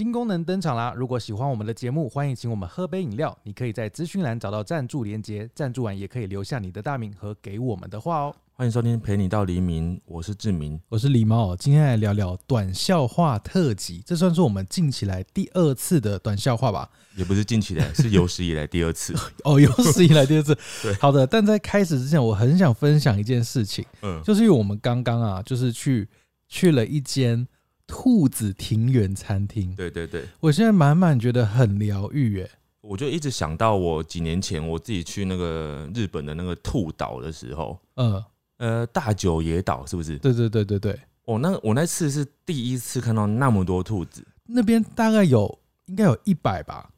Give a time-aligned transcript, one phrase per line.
[0.00, 0.94] 新功能登场啦！
[0.96, 3.36] 如果喜欢我们的节目，欢迎请我们喝杯饮料。
[3.42, 8.34] 你可以在资讯栏找到赞助连接，赞助完也可以留下你的大名和给我们的话哦。
[8.54, 10.80] 欢迎收听陪你到黎明，我是志明。
[10.88, 16.88] 我是狸猫，今天来聊聊短笑话特辑，这算是我们近期来第二次的短笑话吧？
[17.14, 19.14] 也不是近期来，是有史以来第二次。
[19.44, 20.56] 哦，有史以来第二次。
[20.82, 21.26] 对好的。
[21.26, 26.08] 但在开始之前，我很想分享一件事情，嗯，就是因为我们刚刚啊，就是去
[26.48, 27.46] 去了一间
[27.92, 32.48] 兔子庭园餐厅，对对对，我现在满满觉得很疗愈耶。
[32.82, 38.24] 我就一直想到我几年前我自己去那个日本的那个兔岛的时候，嗯，
[38.58, 40.16] 呃，大久野岛是不是？
[40.18, 46.88] 对对对对对，哦，那我那次是第一次看到那么多兔子，那边大概有应该有一百吧，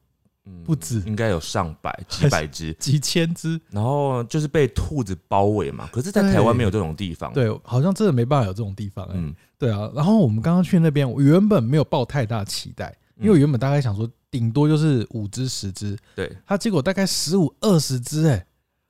[0.45, 3.61] 嗯不止应该有上百、几百只，几千只。
[3.71, 5.89] 然后就是被兔子包围嘛。
[5.93, 9.13] 可是，在台湾没有这种地方。，对，好像真的没办法有这种地方、欸。
[9.15, 9.89] 嗯，对啊。
[9.95, 18.45] 然后我们刚刚去那边，我原本没有抱太大期待，因为我原本大概想说，顶多就是五只、十只，对，它结果大概十五、二十只，哎，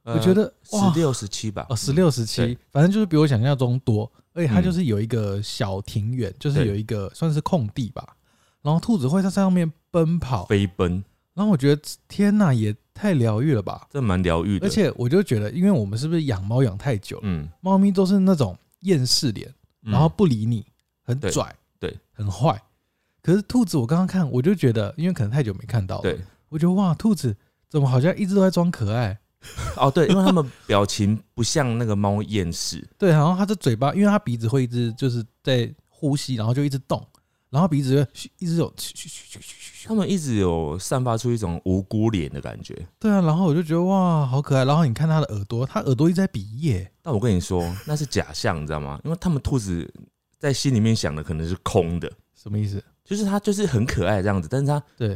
[0.05, 1.67] 我觉得哇十六、十七吧。
[1.69, 4.11] 哦，十六、十七，反正就是比我想象中多。
[4.34, 8.17] 而且它嗯就是有一个小庭院，就是有一个算是空地吧，
[8.62, 13.86] 然后兔子会在上面奔跑，飞奔，然后我觉得天呐，也太疗愈了吧！
[13.91, 14.67] 这蛮疗愈的。
[14.67, 20.64] 而，且我就觉得，因为我们是不是养猫养太久了，嗯，猫咪都是那种厌世脸，然后不理你，
[21.02, 22.61] 很拽，对，很坏。
[23.20, 27.36] 可是兔子，我刚刚看，我就觉得，因为可能太久没看到了，对，我觉得哇，兔子
[27.69, 29.19] 怎么好像一直都在装可爱？
[29.77, 37.05] 哦，对，因为他们表情不像那个猫厌世，对，然后它的嘴巴，因为它鼻子会一直就是在呼吸，然后就一直动，
[37.53, 38.75] 然后鼻子就一直有
[39.84, 42.75] 他们一直有散发出一种无辜脸的感觉。
[42.98, 44.64] 对啊，然后我就觉得哇，好可爱。
[44.64, 48.98] 然后你看它的耳朵，它耳朵一直在比耶，但我跟你说， 那是假象，你知道吗？
[49.05, 49.86] 因为他们兔子
[50.39, 52.83] 在心里面想的可能是空的，什么意思？
[53.05, 55.14] 就是它就是很可爱这样子，但是它对，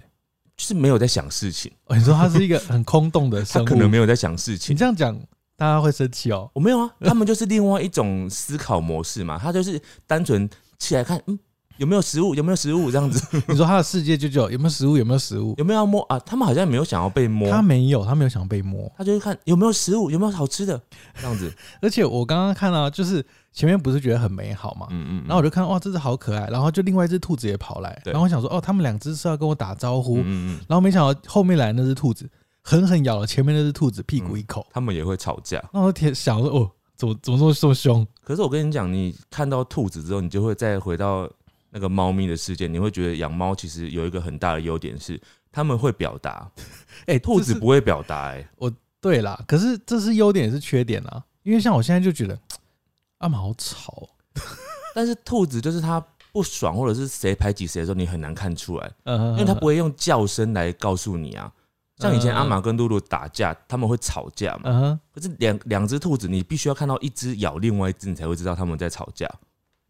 [0.57, 4.77] 就是没有在想事情，哦，你说它是一个很空洞的它生物，可能没有在想事情你情。
[4.77, 5.19] 这样讲，
[5.57, 6.51] 大家会生气哦。
[6.53, 11.39] 我没有啊，他们就是另外一种思考模式嘛，他就是单纯起来看，嗯，
[11.79, 15.55] 有没有食物，有没有食物这样子，你说他的世界就只有有没有食物，有没有食物？
[15.59, 16.19] 有没有要摸啊？
[16.21, 18.91] 他们好像没有想要被摸，他没有，他没有想被摸。
[18.97, 20.81] 他就是看有没有食物，有没有好吃的
[21.21, 21.53] 这样子。
[21.83, 32.29] 而且我刚刚看到，就是前面不是觉得很美好嘛，嗯嗯，然后我就看哇，这只好可爱，然后就另外一只兔子也跑来，然后我想说哦，他们两只是要跟我打招呼，嗯嗯嗯，然后没想到后面来那只兔子
[32.63, 35.59] 狠狠咬了前面那只兔子屁股一口，他们也会吵架。
[35.73, 38.07] 然后我天想说哦，怎么怎么这么这么凶？
[38.25, 41.29] 可是我跟你讲，你看到兔子之后，你就会再回到
[41.71, 46.51] 那个猫咪的事件，你会觉得养猫其实有一个很大的优点是，他们会表达，
[47.07, 52.39] 哎、兔子不会表达、哎，我对啦，可是这是优点也是缺点啦，因为像我现在就觉得
[53.19, 53.93] 阿玛好吵。
[53.93, 54.09] 哦，
[54.95, 61.53] 但是兔子就是它不爽或者是谁排挤谁的时候，你很难看出来，嗯，因为它不会用叫声来告诉你啊。
[61.99, 69.27] 像以前嗯阿玛跟露露打架，他们会吵架嘛，嗯，可是两两只兔子，你必须要看到一只咬另外一只，你才会知道他们在吵架，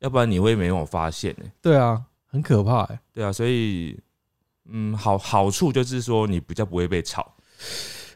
[0.00, 3.98] 要不然你会没有发现呢、对啊，很可怕哎、对啊，所以
[4.68, 7.34] 嗯，好好处就是说你比较不会被吵，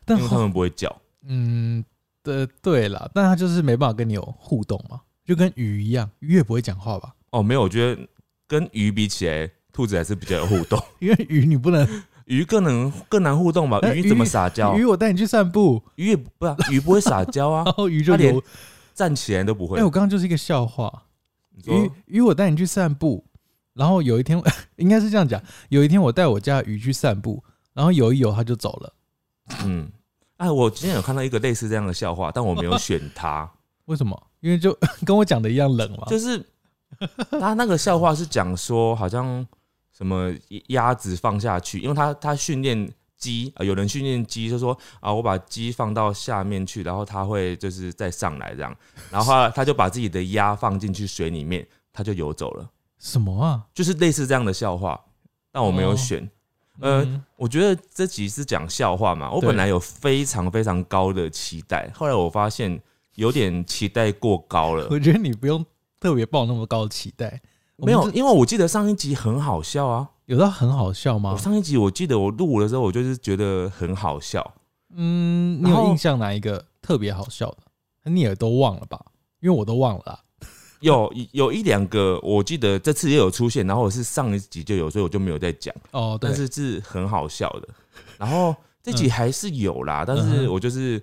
[0.04, 0.94] 但因为他们不会叫。
[1.26, 1.84] 嗯，
[2.22, 7.14] 的对了，但它就是没办法跟你有互动嘛，就跟鱼一样，鱼也不会讲话吧？
[7.30, 8.08] 哦，没有，我觉得
[8.46, 10.82] 跟鱼比起来，兔子还是比较有互动。
[10.98, 11.86] 因为鱼你不能，
[12.26, 13.78] 鱼更能更难互动吧？
[13.82, 14.76] 呃鱼怎么撒娇？
[14.76, 18.38] 鱼我带你去散步，鱼也不不是啊鱼不会撒娇啊 然，后鱼就它连。
[18.92, 19.84] 站起来都不会哎、会。
[19.84, 21.04] 我刚刚就是一个笑话，
[21.66, 23.24] 鱼鱼我带你去散步，
[23.74, 24.40] 然后有一天
[24.76, 28.94] 应该是这样讲，有一天我带我家的鱼去散步，然后游一游它就走了，
[29.64, 29.90] 嗯，
[30.36, 33.50] 哎，我今天有看到一个类似这样的笑话，但我没有选它，
[33.86, 34.26] 为什么？
[34.40, 36.06] 因为就 跟我讲的一样冷嘛。
[36.08, 36.44] 就是
[37.30, 39.46] 他那个笑话是讲说，好像
[39.92, 40.32] 什么
[40.68, 48.74] 鸭子放下去，因为他他训练鸡啊，有人训练鸡就说啊，我把鸡放到下面去，然后它会就是再上来这样，
[49.12, 52.68] 然后他他就把自己的鸭放进去水里面，它就游走了，
[52.98, 53.66] 什么啊？
[53.72, 54.98] 就是类似这样的笑话，
[55.52, 56.28] 但我没有哦选。
[56.80, 62.80] 呃嗯我觉得这集是讲笑话嘛，我本来有非常非常高的期待，后来我发现
[63.16, 64.88] 有点期待过高了。
[64.90, 65.64] 我觉得你不用
[65.98, 67.40] 特别抱那么高的期待。
[67.76, 70.08] 没有，因为我记得上一集很好笑啊。
[70.30, 71.36] 有到很好笑吗我？
[71.36, 74.54] 上一集我记得我录的时候，我就是觉得很好笑。
[74.94, 78.08] 嗯，你有印象哪一个特别好笑的？
[78.08, 79.04] 你也都忘了吧？
[79.40, 80.20] 因为我都忘了啦。
[80.78, 85.74] 有有一两个，我记得这次也有出现，然后我是上一集就有，所以我就没有再讲。
[85.90, 87.68] 哦，对但，是是很好笑的。
[88.16, 88.54] 然后
[88.84, 91.02] 这集还是有啦，但是我就是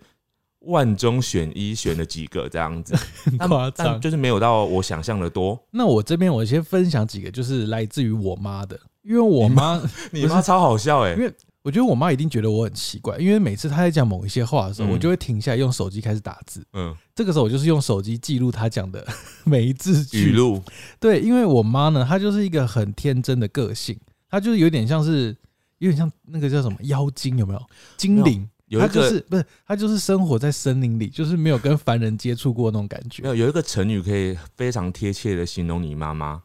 [0.59, 2.95] 万中选一，选了几个这样子，
[3.25, 3.87] 很 但夸张。
[3.87, 5.61] 但就是没有到我想象的多。
[5.71, 9.81] 那我这边我先分享几个，就是来自于我妈的，因为我妈，
[10.11, 11.33] 你妈超好笑哎、因为
[11.63, 16.65] 我觉得我妈一定觉得我很奇怪，因为每次她在讲某一些话的时候，嗯我就会停下来用手机开始打字。
[16.73, 19.05] 嗯，这个时候我就是用手机记录她讲的
[19.45, 20.29] 每一字句。
[20.29, 20.61] 语录，
[20.99, 23.97] 对，因为我妈呢，她就是一个很天真的个性，
[24.29, 25.35] 她就是有点像是
[25.79, 27.61] 有点像那个叫什么妖精，有没有？
[27.97, 28.47] 精灵。
[28.67, 33.29] 有一她就个是不是她就是生活在森林里，就是没有跟凡人接触过那种感觉没。
[33.29, 36.43] 有有一个成语可以非常贴切的形容你妈妈，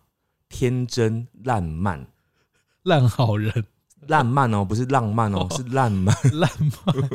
[0.48, 2.06] 天真烂漫。
[2.84, 3.52] 烂好人，
[4.08, 6.14] 烂漫哦，不是浪漫哦，是烂漫。
[6.32, 7.10] 烂漫。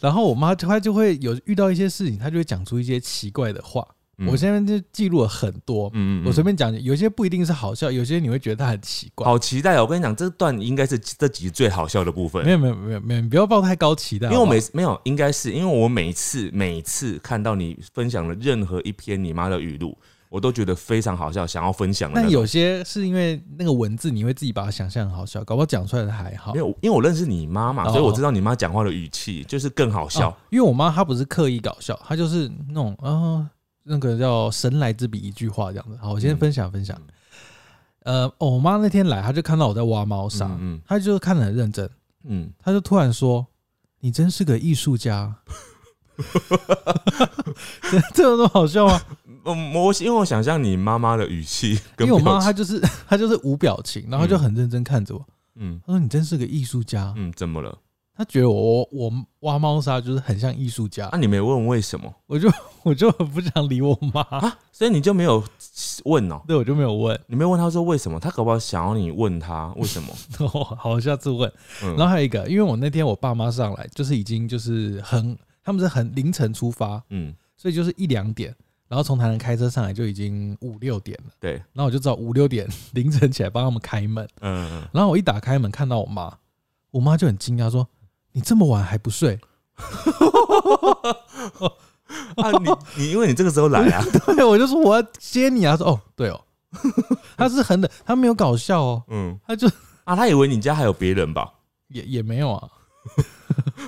[0.00, 3.86] 然后我妈她就会有遇到一些事情，她就会讲出一些奇怪的话。
[4.18, 9.26] 嗯我现在就记录了很多，嗯我随便讲，有些不一定是好笑，有些你会觉得它很奇怪。
[9.26, 9.82] 好期待哦！
[9.82, 12.52] 我跟你讲，这段应该是这集最好笑的部分没。
[12.52, 14.28] 有没有没有没有，你不要抱太高期待。
[14.28, 19.94] 因为我每次没有，应该是因为我每次每次看到你分享了任何一篇你妈的语录，
[20.36, 26.58] 我都觉得非常好笑，想要分享的那有些是因为那个文字，你会自己把它想象很好笑，搞不好讲出来的还好没。
[26.58, 30.28] 有，因为我认识你妈嘛，哦所以我知道你妈讲话的语气就是更好笑。
[30.28, 33.48] 哦因为我妈她不是刻意搞笑，她就是那种呃
[33.82, 35.96] 那个叫神来之笔一句话这样子。
[36.02, 37.00] 好，我先嗯分享分享。
[38.02, 41.88] 呃，哦我妈那天来，她就看到我在挖猫砂，嗯她就看得很认真，
[42.24, 43.46] 嗯，她就突然说
[44.00, 45.34] ：“你真是个艺术家。”
[47.90, 48.98] 这 这有那么好笑吗？
[49.46, 55.24] 嗯，我因为我想象你妈妈的语气跟因为我妈她就是 她就是无表情，然后就很认真看着我。
[55.54, 57.14] 嗯她说：“你真是个艺术家。
[57.16, 57.78] 嗯，怎么了？
[58.14, 62.50] 她觉得我我我挖猫砂就是很像艺术家啊，，你没问为什么我就
[62.82, 64.58] 我就很不想理我妈，啊？
[64.72, 65.42] 所以你就没有
[66.04, 66.40] 问哦？
[66.46, 67.18] 对我就没有问。
[67.26, 68.18] 你没有问她说为什么？
[68.18, 70.14] 她可不好想要你问她为什么？
[70.78, 71.50] 好，下次问。
[71.84, 78.54] 嗯，然后还有一个，因为我那天我爸妈上来，就是已经就是很，他们是很凌晨出发，嗯，所以就是一两点，
[78.88, 81.32] 然后从台南开车上来就已经五六点了。
[81.40, 84.24] 对，然后我就知道五六点 凌晨起来帮他们开门。
[84.40, 86.38] 嗯嗯，然后我一打开门看到我妈，
[86.90, 87.88] 我妈就很惊讶说
[88.32, 89.38] ：“你这么晚还不睡
[92.36, 94.04] 啊，你你因为你这个时候来啊，？”
[94.34, 95.72] 对，我就说我要接你啊。
[95.72, 96.40] 她说：“哦，对哦。”
[97.36, 99.66] 他是很冷，他没有搞笑哦，嗯他就
[100.04, 101.54] 啊，他以为你家还有别人吧？
[101.88, 102.68] 也也没有啊。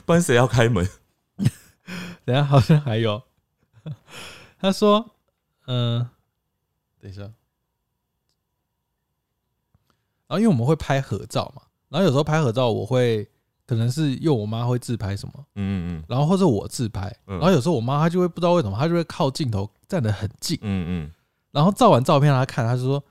[0.07, 0.89] 不然谁要开门？
[2.25, 3.23] 等下好像还有，
[4.59, 5.15] 他说
[5.67, 6.09] ：“嗯、
[7.01, 7.23] 等一下。”
[10.27, 13.27] 然后因为我们会拍合照嘛，然后有时候拍合照，我会
[13.67, 21.13] 可能是因为我妈会自拍什么，嗯嗯然后或者我自拍，嗯然后有时候我妈她就会不知道为什么，她就会靠镜头站得很近，嗯嗯
[21.51, 23.03] 然后照完照片让她看，她就说：“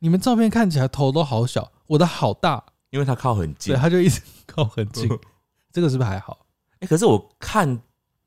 [0.00, 2.64] 你们照片看起来头都好小，我的好大。
[2.90, 3.80] 因为她靠很”近对，。
[3.80, 5.08] 她就一直靠很近，
[5.72, 6.46] 这个是不是还好？
[6.80, 7.80] 哎，可是我看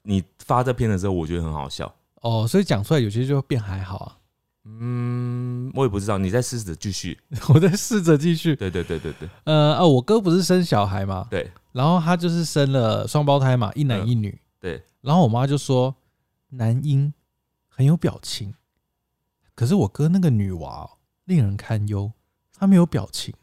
[0.03, 1.93] 你发这篇的时候，我觉得很好笑。
[2.27, 4.17] 哦，所以讲出来有些就会变还好啊。
[4.65, 7.17] 嗯，我也不知道，你再试着继续。
[7.47, 14.37] 我在试着继续，对对对对对呃啊，我哥不是生小孩嘛，对然后他就是生了双胞胎嘛，一男一女。
[14.59, 15.95] 对，然后我妈就说
[16.49, 17.13] 男婴
[17.69, 18.53] 很有表情，
[19.55, 20.89] 可是我哥那个女娃、哦、
[21.25, 22.11] 令人堪忧，
[22.53, 23.33] 她没有表情。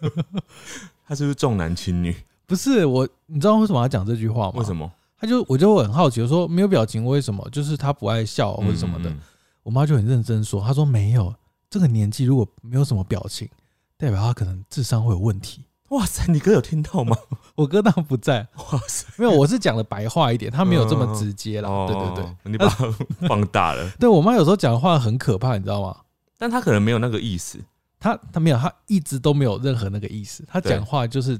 [1.06, 2.14] 他是不是重男轻女？
[2.46, 4.54] 不是我，你知道为什么要讲这句话吗？
[4.56, 4.74] 为什？
[4.76, 4.90] 么？
[5.18, 7.48] 他就我就很好奇，我说没有表情为什么？
[7.50, 9.10] 就是他不爱笑或者什么的。
[9.10, 9.20] 嗯嗯
[9.62, 11.34] 我妈就很认真说，她说没有，
[11.70, 13.48] 这个年纪如果没有什么表情，
[13.96, 15.62] 代表他可能智商会有问题。
[15.62, 17.16] 嗯哇塞，你哥有听到吗？
[17.54, 21.68] 我哥当然不在，哇塞，没有，我是讲的白话一点，他没有这么直接啦。
[21.68, 22.90] 哦对对对，，你把它
[23.28, 25.96] 放大了，对我妈有时候讲话很可怕，你知道吗？
[26.36, 27.60] 但她可能没有那个意思。
[28.00, 30.42] 她她没有，她一直都没有任何那个意思。
[30.48, 31.38] 她讲话就是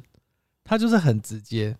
[0.62, 1.76] 她就是很直接，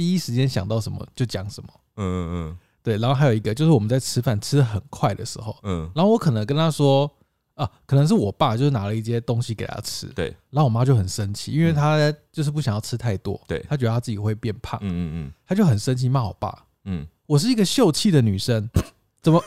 [0.00, 1.68] 第一时间想到什么就讲什么。
[1.96, 7.10] 嗯嗯嗯对，然后还有一个就是我们在吃饭吃的很快的时候，嗯嗯，然后我可能跟他说
[7.54, 11.98] 啊，可能是我爸就是拿了一些东西给他吃，对，然后我妈就很生气，因为她
[12.32, 16.64] 就是不想要吃太多，对她觉得她自己会变胖，嗯嗯嗯她就很生气骂我爸。
[16.84, 18.66] 嗯我是一个秀气的女生，
[19.20, 19.44] 怎么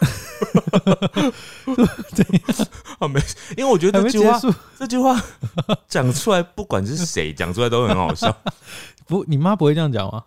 [1.65, 1.87] 嗯，
[2.99, 3.19] 啊没，
[3.57, 4.39] 因为我觉得这句话？
[4.77, 5.19] 这句话
[5.89, 8.31] 讲出来，不管是谁讲出来都很好笑。
[9.07, 10.23] 不，你妈不会这样讲吗？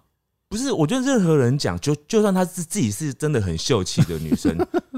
[0.48, 4.56] 不是，我觉得任何人讲，就就算她是自己是真的很秀气的女生，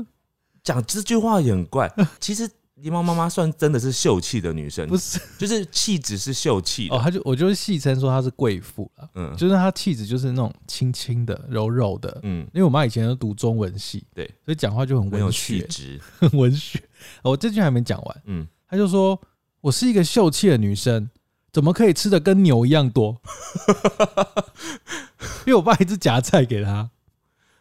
[0.63, 1.91] 讲这句话也很怪。
[2.21, 2.49] 其实
[2.83, 7.03] 狸猫妈妈算真的是秀气的女生不，是就是气质是秀气哦，的。
[7.03, 12.21] 她就我就是戏称说她是贵妇了，嗯就是她气质就是那种轻轻的、柔柔的。
[12.23, 16.01] 嗯，因为我妈以前都读中文系，对，所以讲话就很很有文学，气质。
[16.19, 16.79] 很 文学。
[17.23, 19.19] 哦我这句还没讲完，嗯，她就说
[19.61, 21.11] 我是一个秀气的女生，
[21.53, 23.21] 怎么可以吃的跟牛一样多？
[25.47, 26.89] 因为我爸一直夹菜给他，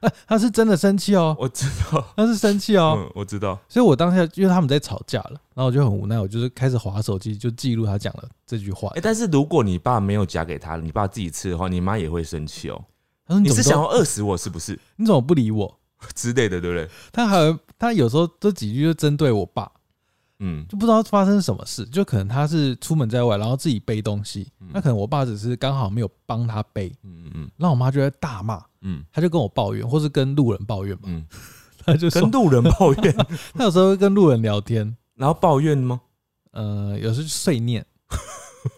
[0.02, 2.96] 哎、他是真的生气哦，我知道， 他是生气哦。
[2.98, 9.02] 嗯，我知道，所以我当下因为他们在吵架了，然后我就很无奈，我就是开始划手机，就记录他讲了这句话哎、。
[9.02, 12.84] 但是如果你爸没有夹给他，你爸自己吃的话，你妈也会生气哦。
[13.26, 15.80] 他说：“你你是想要饿死我是不是你怎么不理我
[16.16, 19.70] 之类的，对不对？？”他还有他有时候这几句就针对我爸，
[20.39, 20.65] 嗯。
[20.67, 24.70] 就不知道发生什么事，就可能他是出门在外，然后自己背东西，嗯。
[24.74, 29.03] 那可能我爸只是刚好没有帮他背，嗯嗯然后我妈就在大骂，嗯。
[29.12, 31.25] 他就跟我抱怨，或是跟路人抱怨嘛，嗯，
[31.86, 33.15] 他就跟路人抱怨，
[33.56, 36.01] 他有时候会跟路人聊天，然后抱怨吗？
[36.51, 37.86] 呃，有时候就碎念，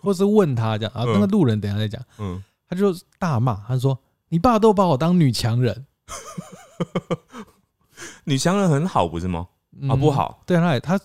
[0.02, 3.98] 或是问他这样，啊，那个路人等一下再讲，嗯，他就大骂，他说
[4.28, 5.86] 你爸都把我当女强人
[8.26, 9.48] 女强人很好不是吗？
[9.84, 11.00] 啊，嗯不好，对，他也他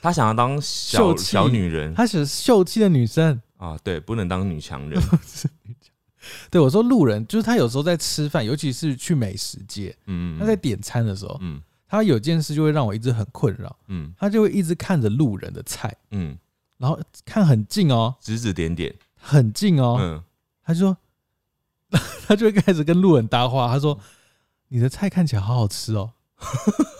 [0.00, 1.94] 她想要当小秀气小女人。
[1.94, 3.40] 他是秀气的女生。
[3.56, 5.02] 啊，对，不能当女强人。
[6.50, 11.60] 对我说，路人就是他有时候在吃饭，尤其是去美食街，嗯，他在点餐的时候，嗯。
[11.90, 14.12] 他有件事就会让我一直很困扰，嗯。
[14.18, 16.36] 他就会一直看着路人的菜，嗯，
[16.76, 20.22] 然后看很近哦，指指点点，很近哦，嗯，
[20.62, 20.96] 他就说，
[22.28, 23.98] 他就会开始跟路人搭话，他说
[24.68, 26.12] ：“你的菜看起来好好吃哦。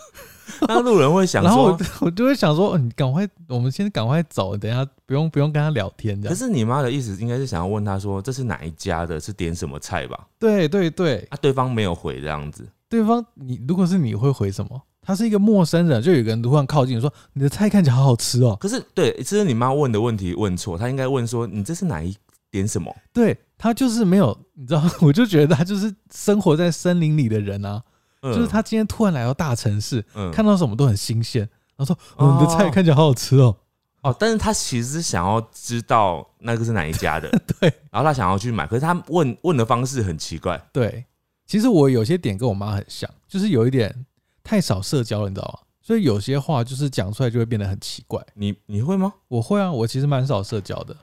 [0.67, 6.35] 那路人会”想然后我说，我就会想说：“哦你赶快，我们先赶快走，等一下不用不用跟他聊天这样。
[6.35, 14.81] 可是你妈的意思应该是想要问他说这是哪一家的，是点什么菜吧？”对对对，啊，对方没有回这样子，对方你如果是你会回什么？
[15.01, 18.55] 他是一个陌生人，就有一个人突然靠近说：“你的菜看起来好好吃哦。
[18.59, 22.15] 可是对，这是你妈问的问题问错，她应该问说你这是哪一
[22.51, 27.81] 点什么？”对他就是没有，你知道， 我就觉得他就是生活在森林里的人啊，
[28.21, 31.41] 嗯就是他今天突然来到大城市，嗯看到什么都很新鲜，
[31.75, 33.55] 然后说：“哦哦，你的菜看起来好好吃哦。
[34.01, 41.03] 哦，但是他其实是想要知道那个是哪一家的， 对，然后他想要去买，可是他问问的方式很奇怪，对，
[41.45, 44.05] 其实我有些点跟我妈很像，就是有一点
[44.41, 45.67] 太少社交了，你知道吗？
[45.81, 48.23] 所以有些话就是讲出来就会变得很奇怪。
[48.35, 49.11] 你你会吗？
[49.27, 50.95] 我会啊，我其实蛮少社交的，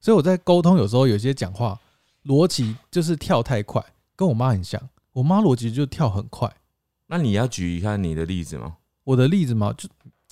[0.00, 1.78] 所以我在沟通有时候有些讲话
[2.24, 3.84] 逻辑就是跳太快，
[4.16, 4.80] 跟我妈很像。
[5.12, 6.50] 我妈逻辑就跳很快。
[7.06, 8.76] 那你要举一下你的例子吗？
[9.04, 9.88] 我的例子嘛，就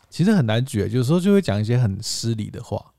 [0.08, 2.92] 其实很难举，有时候就会讲一些很失礼的话。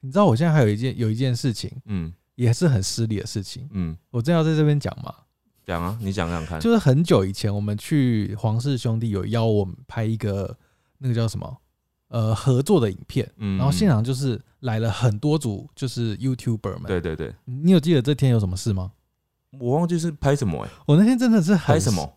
[0.00, 5.14] 你知道我现在还有一件有一件事情嗯也是很失礼的事情，嗯，我真要在这边讲嘛。
[5.64, 6.60] 讲啊，你讲讲看。
[6.60, 10.54] 就是很久以前，我们去黄氏兄弟有邀我们拍一个
[10.98, 11.56] 那个叫什么
[12.08, 16.82] 呃合作的影片，嗯然后现场就是来了很多组就是 YouTuber 们。
[16.86, 18.92] 对对对，你有记得这天有什么事吗？
[19.60, 22.12] 我忘记是拍什么哎、我那天真的是很拍什么？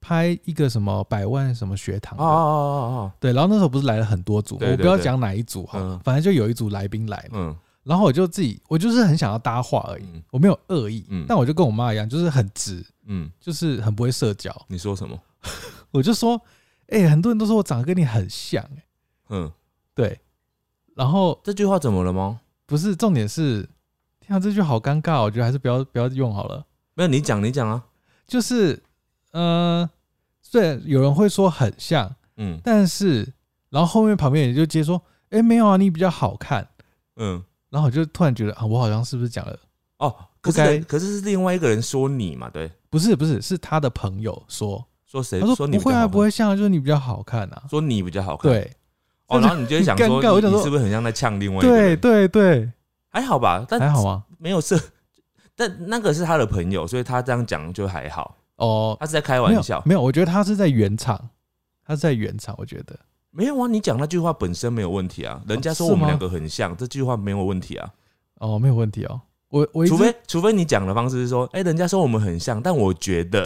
[0.00, 2.22] 拍一个什么百万什么学堂的。
[2.22, 5.98] 哦哦哦哦对，然后那时候不是来了很多组，我不要讲哪一组哈，嗯。
[6.04, 7.56] 反正就有一组来宾来了，嗯。
[7.82, 10.22] 然后我就自己我就是很想要搭话而已，嗯。
[10.30, 11.24] 我没有恶意，嗯。
[11.28, 15.18] 但我就跟我妈一样，就是很直，嗯，就是很不会社交，你说什么？
[15.90, 16.40] 我就说，
[16.88, 18.82] 哎、很多人都说我长得跟你很像、欸，
[19.30, 19.50] 嗯，
[19.94, 20.20] 对，
[20.94, 22.40] 然后这句话怎么了吗？
[22.64, 23.68] 不是重点是，
[24.20, 26.64] 天啊，这句好尴尬，我觉得还是不要不要用好了。
[26.96, 27.84] 没有，你讲你讲啊。
[28.26, 28.82] 就是，
[29.32, 29.88] 呃，
[30.40, 33.32] 虽然有人会说很像，嗯但是，
[33.68, 35.00] 然后后面旁边人就接说，
[35.30, 36.66] 哎、没有啊，你比较好看。
[37.16, 39.56] 嗯，然后我就突然觉得啊，我好像是不是讲了？
[39.98, 40.10] 哦，
[40.40, 42.48] 可不该是可是是另外一个人说你嘛？
[42.50, 45.38] 对，不是不是，是他的朋友说，说谁？
[45.40, 47.62] 他说不会啊，不会像啊，就是你比较好看啊。
[47.68, 48.50] 说你比较好看。
[48.50, 48.72] 对
[49.28, 52.00] 哦，然后你就会想说，很尴尬我想说你你是不是很像在呛另外一个对人？
[52.00, 52.72] 对对，
[53.10, 54.24] 还好吧，但还好吗？
[54.38, 54.80] 没有事。
[55.56, 58.36] 但那个是他的朋友，所以他这样讲就还好。
[58.56, 61.30] 哦，他是在开玩笑，没有，我觉得他是在原厂，
[61.84, 62.98] 他是在原厂，我觉得。
[63.30, 63.66] 没有啊。
[63.66, 67.90] 你讲那句话本身没有问题啊，人家说我们两个很像，这句话没有问题啊。
[68.38, 69.20] 哦，没有问题哦。
[69.48, 73.44] 我我除非除非你讲的方式是说，哎、人家说我们很像，但我觉得，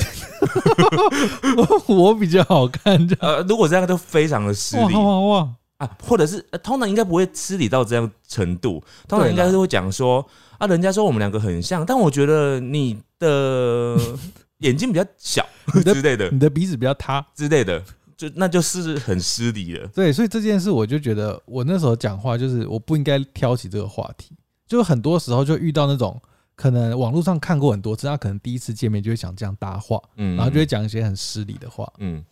[1.89, 5.49] 我我比较好看，呃，如果这样就非常的失哇礼哇哇！
[5.81, 10.25] 啊，或者是、呃通常应该不会失礼到这样程度，通常应该是会讲说
[10.59, 13.97] 啊，人家说我们两个很像，但我觉得你的
[14.61, 15.45] 眼睛比较小
[15.83, 17.83] 之类的你的鼻子比较塌，之类的，
[18.15, 19.89] 就那就是很失礼了。
[19.89, 26.21] 对，所以这件事我就觉得我那时候讲话就是我不应该挑起这个话题，就很多时候就遇到那种
[26.55, 32.23] 可能网络上看过很多次，他可能第一次见面就会想这样搭话，嗯，然后就会讲一些很失礼的话，嗯，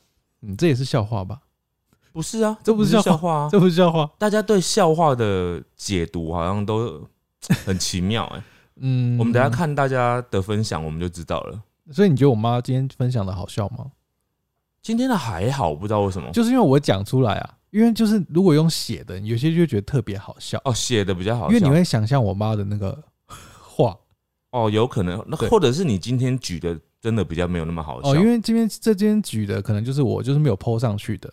[0.42, 1.40] 嗯，这也是笑话吧？
[2.18, 7.00] 不是啊，这不是笑话啊，这不是笑话，大家对笑话的解读好像都
[7.64, 8.42] 很奇妙哎、
[8.82, 11.62] 嗯，我们等下，看大家的分享，我们就知道了。
[11.92, 13.92] 所以你觉得我妈今天分享的好笑吗？
[14.82, 23.00] 今天的还好，不知道为什么，就是因为我讲出来啊，因为就是如果用写的，有些就觉得特别好笑，哦写的比较好笑，因为你会想象我妈的那个
[23.62, 23.96] 话，
[24.50, 25.48] 哦有可能，那对。
[25.48, 28.10] 或者是你今天举的真的比较没有那么好笑。
[28.10, 31.32] 哦，因为今天这边举的可能就是我就是没有 PO 上去的，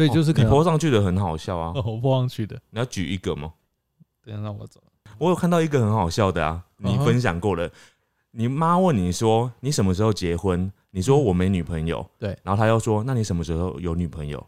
[0.00, 1.72] 所以就是你能、PO 上去的很好笑啊。
[1.74, 2.60] 哦 我 PO 上去的。
[2.70, 3.52] 你要举一个吗？
[4.24, 4.80] 等一下让我走。
[5.18, 7.70] 我有看到一个很好笑的啊，你嗯哼分享过了。
[8.32, 10.70] 你妈问你说你什么时候结婚？
[10.92, 14.44] 你说我没女朋友，嗯对然后他又说那你什么时候有女朋友？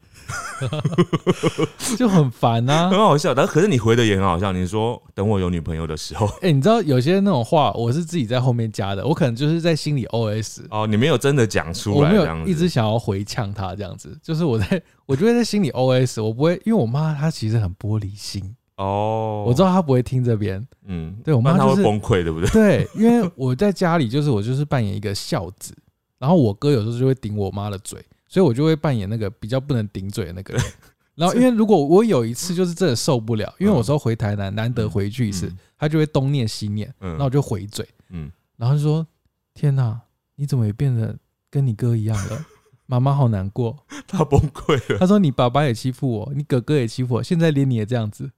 [1.96, 2.98] 就很烦啊 很。
[2.98, 4.52] 好笑，但可是你回的也很好笑。
[4.52, 22.48] 你说等我有女朋友的时候， 哎、你知道有些那种话我是自己在后面加的，我可能就是在心里 OS，哦，你没有真的讲出我没来这样一直想要回呛他这样子，就是我在我就会在心里 OS，我不会，因为我妈她其实很玻璃心，哦，我知道她不会听这边，嗯，对我妈她就是会崩溃，对不对？
[22.50, 25.74] 对，因为我在家里就是我就是扮演一个孝子，
[26.22, 30.64] 然后我哥有时候就会顶我妈的嘴，所以我就会扮演那个比较不能顶嘴的那个人。
[31.16, 39.04] 然后因为如果我有一次就是真的受不了，因为我说回台南难得回去一次嗯，他就会东念西念，嗯然后我就回嘴，嗯，然后就说
[39.52, 40.00] ：“天哪，
[40.36, 41.18] 你怎么也变得
[41.50, 42.46] 跟你哥一样了？
[42.86, 43.84] 妈妈好难过。
[44.06, 44.98] 他崩溃”了。
[45.00, 48.30] 他说：“你爸爸也欺负我，你哥哥也欺负我，现在连你也这样子。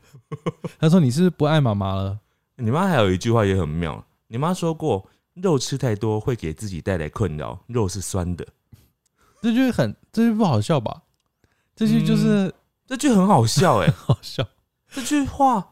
[0.80, 2.20] ”他说：“你是不是不爱妈妈了
[2.56, 5.06] 你妈还有一句话也很妙，你妈说过，
[5.42, 8.46] 肉吃太多会给自己带来困扰，肉是酸的。？”
[9.40, 11.02] 这句很，这句不好笑吧？
[11.76, 12.52] 这句就是
[12.86, 14.44] 这句很好笑哎、 好笑。
[14.90, 15.68] 这句话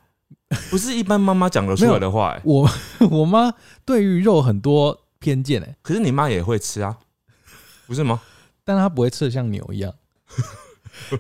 [0.70, 2.70] 不是一般妈妈讲得出来的话哎、我
[3.10, 3.52] 我妈
[3.84, 6.96] 对于肉很多偏见哎、可是你妈也会吃啊，
[7.86, 8.20] 不是吗？
[8.62, 9.92] 但她不会吃的像牛一样。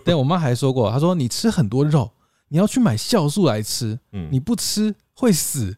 [0.04, 2.12] 对我妈还说过，她说你吃很多肉，
[2.48, 5.76] 你要去买酵素来吃，嗯，你不吃会死。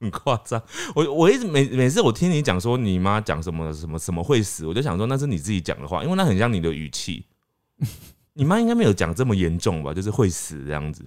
[0.00, 0.62] 很夸张。
[0.94, 7.24] 我我一直每每次我听你讲说你妈讲什么什么什么会死，我就想说那是你自己讲的话，因为那很像你的语气。
[8.32, 9.94] 你妈应该没有讲这么严重吧？
[9.94, 11.04] 就是会死这样子。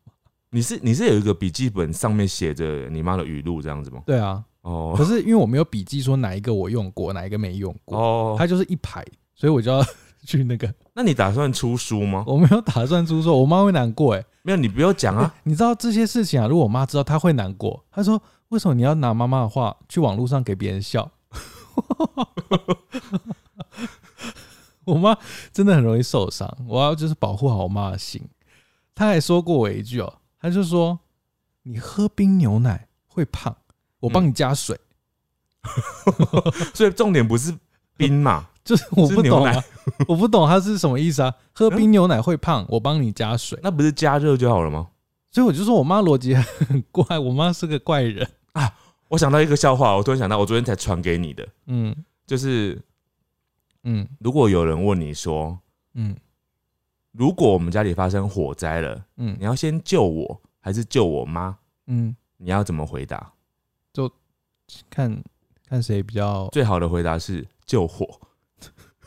[0.50, 4.02] 你是你是有一个笔记本上面写着你妈的语录这样子吗？
[4.06, 9.84] 对啊，哦可是因为我没有笔记说哪一个我用过，哪一个没用过，哦，它就是一排，所以我就要
[10.26, 10.72] 去那个。
[10.92, 12.24] 那你打算出书吗？
[12.26, 15.34] 我没有打算出书，我妈会难过哎、没有，你不要讲啊。
[15.44, 17.84] 你知道这些事情啊，如果我妈知道，她会难过。
[17.90, 21.10] 她说：“为什么你要拿妈妈的话去网络上给别人笑？”
[24.84, 25.16] 我妈
[25.52, 28.22] 真的很容易受伤，我要就是保护好我妈的心。
[28.94, 30.98] 她还说过我一句哦，她就说
[31.64, 33.54] ：“你喝冰牛奶会胖，
[34.00, 34.78] 我帮你加水。
[36.72, 37.52] 所以重点不是
[37.96, 39.64] 冰嘛，就是我不懂啊，
[40.08, 41.32] 我不懂它是什么意思啊？
[41.54, 43.56] 喝冰牛奶会胖，我帮你加水。
[43.62, 44.88] 那不是加热就好了吗？
[45.30, 48.70] 所以我就说我妈逻辑很怪，我妈是个怪人啊。
[49.08, 51.94] 我想到一个笑话，我突然想到，我昨天才传给你的，嗯
[52.26, 52.82] 就是
[53.84, 55.56] 嗯如果有人问你说，
[55.94, 56.16] 嗯
[57.12, 61.56] 如果我们家里发生火灾了，嗯你要先救我还是救我妈？
[61.86, 63.32] 嗯，你要怎么回答？
[63.92, 64.10] 就
[64.90, 65.22] 看
[65.68, 68.18] 看谁比较，最好的回答是救火。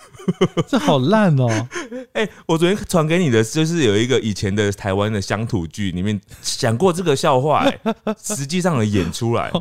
[0.67, 1.47] 这好烂哦、
[2.13, 7.79] 哎、我昨天传给你的就是有一个以前的台湾的乡土剧里面讲过这个笑话、哎，
[8.21, 9.51] 实际上的演出来，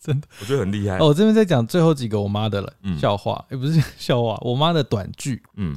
[0.00, 0.26] 真的。
[0.40, 0.98] 我觉得很厉害。
[0.98, 2.98] 哦，我这边在讲最后几个我妈的了、嗯。
[2.98, 5.42] 笑话，也、不是笑话，我妈的短剧。
[5.56, 5.76] 嗯。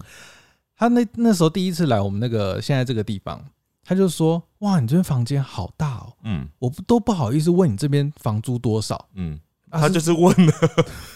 [0.75, 3.43] 她那那时候第一次来我们那个现在这个地方，
[3.83, 6.47] 她就说：“哇，你这边房间好大哦，嗯。
[6.59, 9.07] 我不都不好意思问你这边房租多少。
[9.15, 10.53] 嗯，啊他就是问了，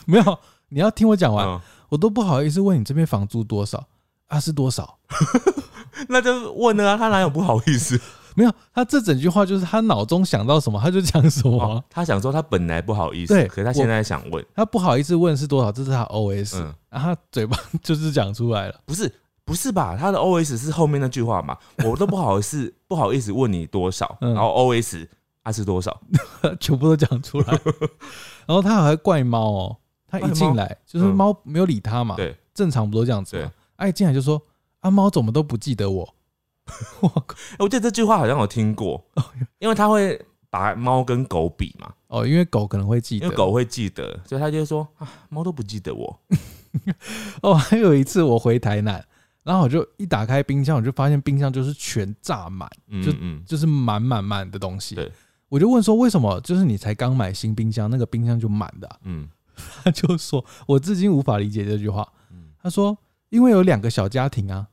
[0.06, 0.40] 没有，
[0.70, 1.62] 你要听我讲完，嗯
[1.96, 3.82] 我都不好意思问你这边房租多少
[4.28, 4.38] 啊？
[4.38, 4.98] 是多少？
[6.10, 7.98] 那就问了啊，他哪有不好意思？
[8.36, 18.76] 没有，他这整句话就是他脑中想到什么他就讲什么啊、哦，他想说他本来不好意思，对可是他现在想问，他不好意思问是多少，这是他 OS，、嗯，然后他嘴巴 就是讲出来了。
[18.86, 19.10] 不是
[19.46, 19.96] 不是吧？
[19.98, 21.58] 他的 O S 是后面那句话嘛？
[21.90, 25.08] 我都不好意思不好意思问你多少，嗯然后 O S
[25.44, 25.98] 啊是多少？
[26.60, 27.48] 全部都讲出来。
[28.46, 34.42] 然后他还怪猫哦，他一进来就是嗯猫没有理他嘛，对正常不都这样子对吗？，哎，一进来就说
[34.80, 36.16] 啊，猫怎么都不记得我？
[37.02, 37.36] 我靠！
[37.60, 39.04] 我记得这句话好像有听过，
[39.60, 46.20] 因为他会把猫跟狗比嘛，哦，因为狗可能会记得因为狗会记得，所以他就会说啊，猫都不记得我。
[47.42, 49.04] 哦，还有一次我回台南，
[49.44, 52.70] 然后我就一打开冰箱，我就发现冰箱就是全炸满，
[53.04, 54.96] 就嗯嗯，就是满满满的东西。
[54.96, 55.12] 对，
[55.50, 56.40] 我就问说为什么？
[56.42, 59.30] 就是你才刚买新冰箱，那个冰箱就满的啊、嗯
[59.84, 62.08] 他就说我至今无法理解这句话。
[62.32, 62.98] 嗯，他说
[63.30, 64.68] 因为有两个小家庭啊。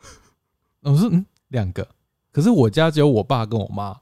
[0.82, 1.88] 我说嗯，两个，
[2.32, 4.00] 可是我家只有我爸跟我妈，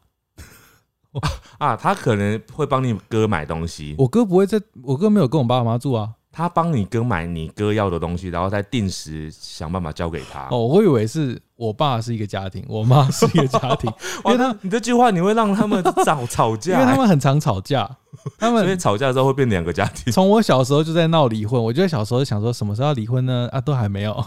[1.58, 6.14] 啊，他可能会帮你哥买东西，我哥不会在，我哥没有跟我爸妈住啊。
[6.38, 10.46] 他帮你哥买你哥要的东西，然后再定时想办法交给他。
[10.52, 13.92] 哦，我以为是我爸是一个家庭，我妈是一个家庭，
[14.24, 17.90] 因哇，为他那你这句话你会让他们吵吵架 因、为他欸，们很常吵架，
[18.38, 20.12] 他所以们吵架之后会变两个家庭。
[20.12, 23.48] 从我小时候就在闹离婚，我觉得小时候想说什么时候要离婚呢？
[23.50, 24.24] 啊，都还没有。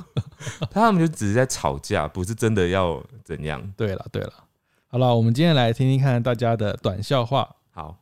[0.69, 3.61] 他们就只是在吵架，不是真的要怎样。
[3.77, 4.33] 对了对了，
[4.89, 7.47] 好了，我们今天来听听看大家的短笑话。
[7.73, 7.95] 好，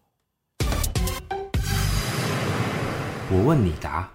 [3.31, 4.09] 我问你答。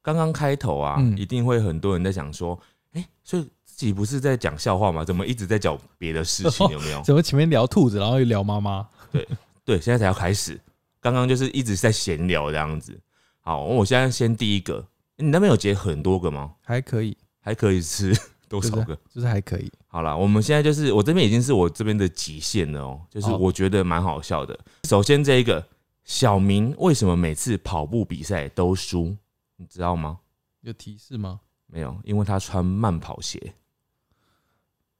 [0.00, 2.58] 刚刚开头啊，嗯一定会很多人在想说，
[2.92, 5.04] 哎、所以自己不是在讲笑话吗？
[5.04, 6.66] 怎么一直在讲别的事情？
[6.72, 7.02] 有没有？
[7.02, 8.88] 怎么前面聊兔子，然后又聊妈妈？
[9.12, 9.28] 对
[9.64, 10.58] 对，现在才要开始。
[11.00, 12.98] 刚刚就是一直在闲聊这样子。
[13.40, 14.84] 好，我现在先第一个，
[15.18, 16.52] 你那边有结很多个吗？
[16.64, 18.16] 还可以，还可以吃
[18.48, 18.98] 多少个？
[19.10, 19.70] 就是还可以。
[19.88, 24.58] 好啦，我们现在就是我这边已经是我这边的极限了哦、就是好我觉得蛮好笑的。
[24.84, 25.64] 首先这一个，
[26.12, 29.16] 小明为什么每次跑步比赛都输？
[29.56, 30.18] 你知道吗？
[30.60, 31.40] 有提示吗？
[31.66, 33.54] 没有，因为他穿慢跑鞋，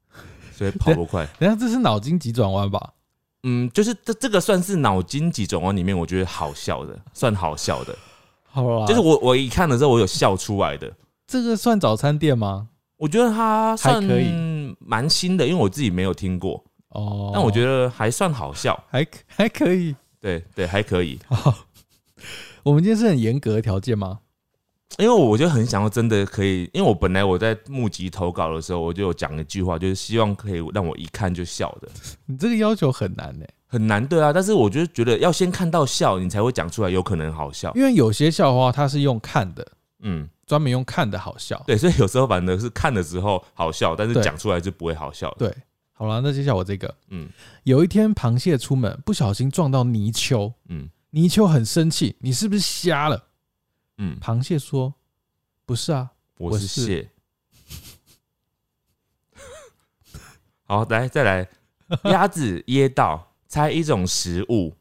[0.56, 1.26] 所以跑不快。
[1.38, 2.94] 等一下这是脑筋急转弯吧？
[3.42, 7.94] 嗯，就是这这个算是脑筋急转弯里面我觉得好笑的，算好笑的。
[8.44, 10.90] 好啦，就是我我一看的时候，我有笑出来的。
[11.26, 12.70] 这个算早餐店吗？
[12.96, 18.82] 我觉得它算还可以蛮新的，因为我自己没有听过，哦，但我觉得还算好笑。
[18.88, 19.94] 还可还可以。
[20.22, 21.18] 对对，还可以。
[21.28, 21.54] 好，
[22.62, 24.20] 我们今天是很严格的条件吗？
[24.98, 31.88] 因为我就很想要真的可以，因为我本来我在募集投稿的时候，我就有讲一句话，就是希望可以让我一看就笑的，
[32.26, 34.32] 你这个要求很难呢、很难对啊。
[34.32, 37.72] 但是我就觉得要先看到笑，你才会讲出来，有可能好笑。
[37.74, 39.66] 因为有些笑话它是用看的，
[40.00, 41.60] 嗯，专门用看的好笑。
[41.66, 45.34] 对，所以有时候反正是看的时候好笑，但是讲出来就不会好笑。
[45.38, 45.50] 对，
[46.02, 47.30] 好了，那接下来我这个，嗯。
[47.62, 50.90] 有一天螃蟹出门不小心撞到泥鳅，嗯。
[51.10, 53.28] 泥鳅很生气，你是不是瞎了？
[53.98, 54.92] 嗯，螃蟹说
[55.64, 57.08] ：“不是啊，我是蟹。
[60.66, 61.48] 好，来再来，
[62.10, 64.74] 鸭子噎到，猜一种食物，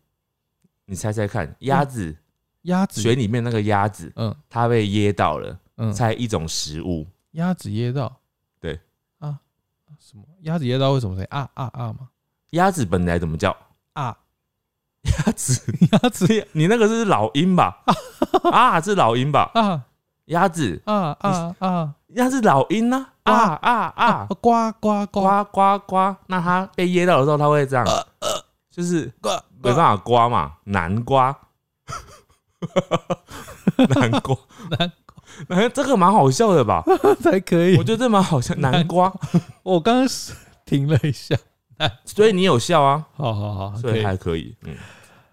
[0.86, 2.18] 你猜猜看，鸭子。
[2.64, 4.36] 鸭子，水里面那个鸭子，嗯。
[4.50, 8.20] 它被噎到了，嗯，猜一种食物，鸭子噎到，
[8.60, 8.74] 对。
[8.74, 8.80] 啊，
[10.02, 10.24] 什么？
[10.42, 12.10] 鸭子噎到为什么声音啊啊啊嘛？
[12.52, 13.56] 鸭子本来怎么叫？
[13.94, 14.18] 啊，
[15.04, 15.62] 鸭子，
[15.92, 17.84] 鸭子你那个是老鹰吧？
[18.52, 19.52] 啊，是老鹰吧？
[19.54, 19.84] 啊
[20.26, 23.08] 鸭子，啊啊啊鸭是老鹰呢？
[23.24, 24.28] 啊啊啊！
[24.28, 24.36] 呱
[24.80, 26.16] 呱呱呱呱呱！
[26.28, 27.86] 那它被噎到的时候，它会这样，
[28.72, 29.30] 就是呱，
[29.62, 31.38] 没办法刮嘛，南瓜，
[33.96, 34.36] 南瓜，
[34.72, 34.92] 南
[35.50, 36.84] 哎，这个蛮好笑的吧？
[37.22, 37.84] 才可以我。
[37.84, 39.14] 觉得这蛮好笑，南瓜，
[39.64, 40.34] 我刚刚是
[40.66, 41.36] 停了一下，
[42.06, 44.76] 所以你有笑啊，好好好，所以还可以，嗯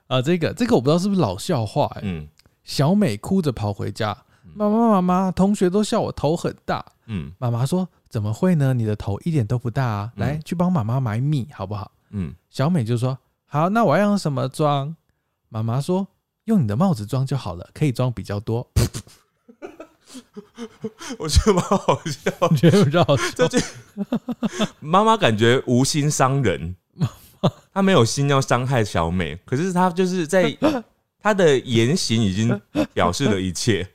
[0.08, 2.26] 啊，这个这个我不知道是不是老笑话哎、嗯
[2.64, 6.84] 小美哭着跑回家，嗯妈妈妈妈，同学都笑我头很大。
[7.06, 8.74] 嗯妈妈说：“怎么会呢？
[8.74, 10.12] 你的头一点都不大啊！
[10.16, 14.94] 嗯来，去帮妈妈买米好不好嗯，？”小美就说：“好，那我要用什么装？”
[15.48, 16.06] 妈妈说
[16.44, 18.68] ：“用你的帽子装就好了，可以装比较多。
[21.18, 23.25] 我觉得蛮好笑。”你觉得比较好笑？
[23.35, 23.64] 这句
[24.81, 26.75] 妈妈感觉无心伤人，
[27.73, 30.57] 她没有心要伤害小美，可是她就是在
[31.21, 32.61] 她的言行已经
[32.92, 33.88] 表示了一切。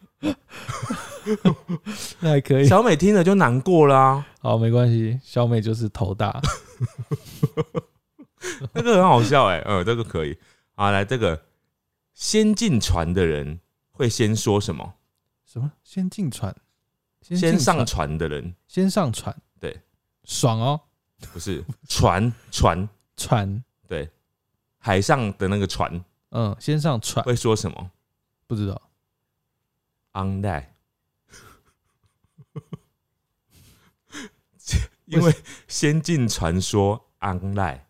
[2.19, 2.67] 那还可以。
[2.67, 5.19] 小美听了就难过啦、好，没关系。
[5.23, 6.41] 小美就是头大。
[8.73, 10.37] 那个很好笑哎、嗯，这个可以。
[10.75, 11.41] 好，来这个
[12.13, 13.59] 先进船的人
[13.91, 14.93] 会先说什么？
[15.53, 15.71] 什么？
[15.83, 16.55] 先进船？
[17.21, 18.17] 先先上船？
[18.17, 19.39] 的人先上船？
[19.59, 19.79] 对，
[20.23, 20.81] 爽哦！
[21.31, 24.09] 不是船船船，对，
[24.79, 27.91] 海上的那个船嗯，先上船，会说什么
[28.47, 28.81] 不知道。
[30.13, 30.65] ？on that，
[35.05, 35.31] 因为
[35.67, 37.81] 先进传说 online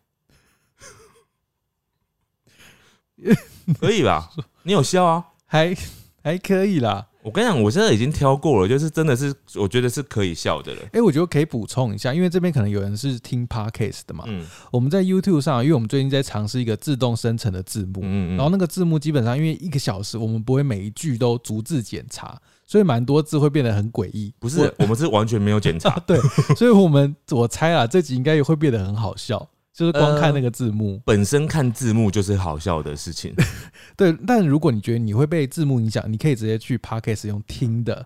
[3.80, 4.30] 可以吧？
[4.64, 5.32] 你有笑啊？
[5.46, 5.74] 还
[6.22, 7.08] 还可以啦。
[7.24, 10.82] 我跟你讲，我现在已经挑过了，就是真的是我觉得是可以笑的了。
[10.92, 14.26] 哎、我觉得可以补充一下，因为这边可能有人是听 podcast 的嘛。
[14.28, 24.34] 嗯我们在 YouTube 上，因为我们最近在尝试一个自动生成的字幕，嗯嗯，然后那个字幕基本上因为一个小时，我们不会每一句都逐字检查，所以蛮多字会变得很诡异。
[24.40, 25.98] 不是，我们是完全没有检查。
[26.06, 26.20] 对，
[26.58, 31.02] 所以我们我猜啊，这集应该也会变得很好笑，就是光看那个字幕。
[31.04, 33.34] 本身看字幕就是好笑的事情。
[33.98, 38.06] 对，但如果你觉得你会被字幕影响，你可以直接去 podcast 用听的。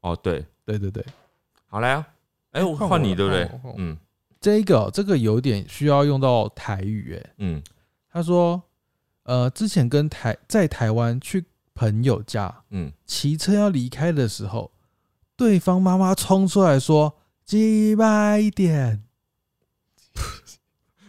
[0.00, 1.04] 哦，对，对对对，
[1.66, 2.06] 好来啊，
[2.52, 3.50] 哎，我换我换你对不对？
[3.76, 3.96] 嗯
[4.40, 7.62] 这个哦这个有点需要用到台语，哎，嗯
[8.10, 8.62] 他说，
[9.24, 14.70] 呃，之前跟台在台湾去朋友家，嗯，骑车要离开的时候，
[15.36, 19.02] 对方妈妈冲出来说：“几百一点。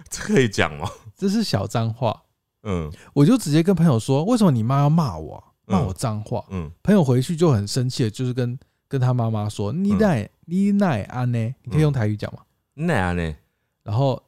[0.09, 2.23] 这可以讲吗？”这是小脏话，
[2.63, 11.55] 嗯我就直接跟朋友说：“为什么你妈要骂我骂我脏话？”嗯朋友回去就很生气的，就是跟跟他妈妈说：“你奶你奶安呢？
[11.63, 12.39] 你可以用台语讲吗？”
[12.75, 13.35] 奈安呢？
[13.83, 14.21] 然后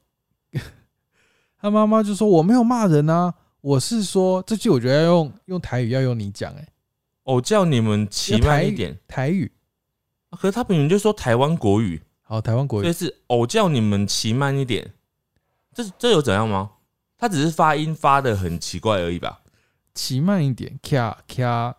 [1.59, 6.67] 他妈妈就说：“我没有骂人啊，我是说这句我觉得要用用台语要用你讲，哎，
[7.23, 9.51] 我哦叫你们骑慢一点，台语。
[10.29, 14.93] 啊可是他本人就说台湾国语，好，台湾国语所以是偶叫你们骑慢一点。
[15.83, 16.71] 这这有怎样吗？
[17.17, 19.41] 他只是发音发的很奇怪而已吧？
[19.93, 21.75] 骑慢一点，卡卡，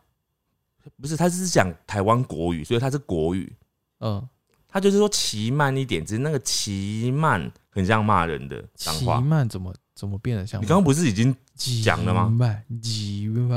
[1.00, 3.56] 不是，他是讲台湾国语，所以他是国语。
[4.00, 4.28] 嗯，
[4.68, 9.20] 他就是说骑慢一点，只是那个骑慢很像骂人的脏骑话。
[9.20, 10.60] 慢怎么怎么变得像？
[10.60, 11.34] 你刚刚不是已经
[11.82, 12.64] 讲了吗慢，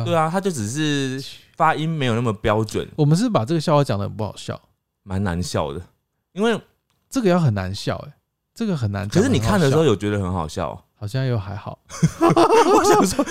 [0.06, 0.30] 对啊？
[0.30, 1.24] 他就只是
[1.56, 4.60] 发音没有那么标准，我们是把这个笑话讲的很不好笑，
[5.04, 5.82] 蛮难笑的。
[6.34, 6.60] 因为
[7.10, 8.14] 这个要很难笑，哎，
[8.56, 9.08] 这个很难。
[9.08, 11.78] 可是你看的时候有觉得很好笑哦、好像又还好，
[12.74, 13.24] 我想说，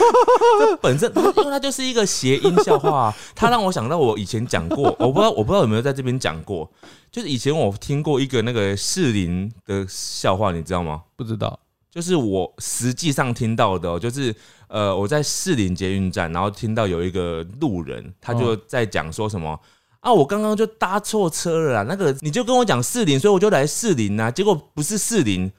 [0.60, 6.70] 这本身因为它就是一个谐音笑话、啊， 它让我想到我以前讲过，我不知道我不知道有没有在这边讲过，
[7.10, 11.02] 就是以前我听过一个那个士林的笑话，你知道吗？
[11.16, 11.58] 不知道，
[11.90, 14.34] 就是我实际上听到的、哦，就是
[14.68, 19.58] 呃，我在士林捷运站，然后听到有一个路人，他就在讲说什么。
[20.04, 20.12] 啊！
[20.12, 25.50] 我刚刚就搭错车了啦，那个你就跟我讲四林，所以我就来四林啊，结果不是四林，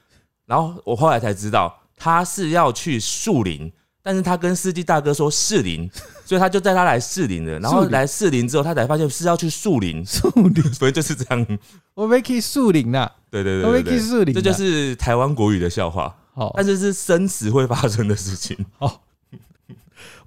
[0.46, 3.72] 然后我后来才知道他是要去树林，
[4.04, 5.90] 但是他跟司机大哥说四林，
[6.26, 7.60] 所以他就带他来四林了。
[7.60, 11.60] 然后来四林之后，他才发现是要去树林，树林， 所以就是这样。
[11.96, 18.56] 我没去树林呐，对对我没对对对，去树林啊，这就是台湾国语的笑话，好但是是生死会发生的事情。
[18.78, 19.02] 好。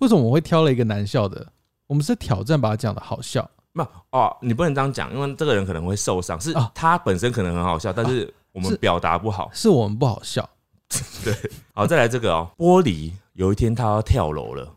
[0.01, 1.47] 为什么我会挑了一个难笑的？
[1.87, 6.41] 我们是挑战把它讲的好笑，没有哦，你不能这样讲，因为这个人可能会受伤。
[6.41, 9.51] 是啊他本身可能很好笑，但是我们是表达不好。
[9.53, 10.49] 是我们不好笑。
[11.23, 11.35] 对
[11.75, 12.51] 好，再来这个哦。
[12.57, 14.77] 玻璃有一天他要跳楼了，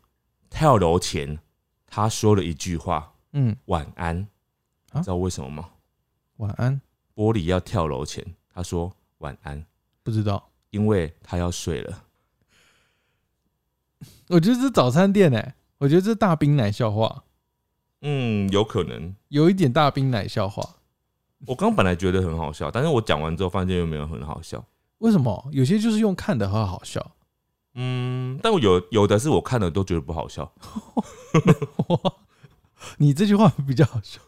[0.49, 1.39] 跳楼前
[1.87, 4.17] 他说了一句话嗯，“晚安”，
[4.91, 5.69] 啊你知道为什么吗？
[6.37, 6.81] 晚安，
[7.15, 9.65] 玻璃要跳楼前他说“晚安
[10.03, 12.03] 不知道。”，因为他要睡了。
[14.27, 17.23] 我觉得这是早餐店哎、我觉得这是大冰奶笑话，
[18.01, 19.15] 嗯，有可能。
[19.29, 20.77] 有一点大冰奶笑话。
[21.47, 24.63] 我刚本来觉得很好笑，但是我讲完之后发现又没有很好笑。
[24.99, 25.47] 为什么？
[25.51, 27.11] 有些就是用看的很好笑。
[27.73, 30.51] 嗯，但我有有的是我看了都觉得不好笑。
[32.97, 34.19] 你这句话比较好笑。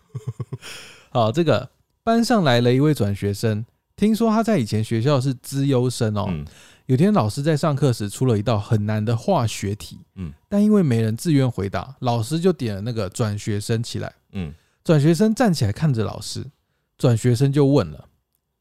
[1.11, 1.69] 好，这个
[2.03, 3.65] 班上来了一位转学生，
[4.03, 6.25] 听说他在以前学校是资优生哦。
[6.29, 6.45] 嗯
[6.87, 14.13] 有天老师在上课时出了一道很难的化学题，嗯但因为没人自愿回答，老师就点了那个转学生起来。
[14.33, 16.45] 嗯，转学生站起来看着老师，
[16.97, 18.09] 转学生就问了，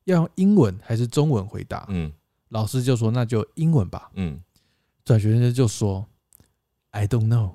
[0.05, 1.85] 要用英文还是中文回答？
[1.89, 2.13] 嗯
[2.51, 4.09] 老师就说那就英文吧。
[4.15, 4.41] 嗯，
[5.05, 6.07] 转学生就说
[6.93, 7.55] I don't know，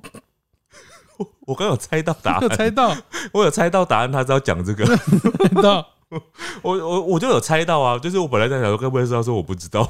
[1.48, 2.94] 我刚有猜到答案 有案，猜到，
[3.32, 4.86] 我有猜到答案，他是要讲这个。
[4.86, 5.88] 猜到，
[6.62, 9.90] 我我我就有猜到啊，就是我本来在想说，该不会是他说我不知道？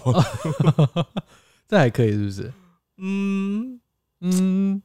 [1.67, 2.53] 这还可以是不是？
[2.97, 3.79] 嗯，
[4.21, 4.81] 嗯，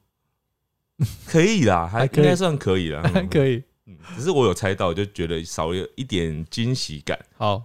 [1.26, 3.56] 可以啦，还应该算可以啦， 还可以。
[3.56, 7.18] 嗯只是我有猜到，我就觉得少了一点惊喜感。
[7.36, 7.64] 好，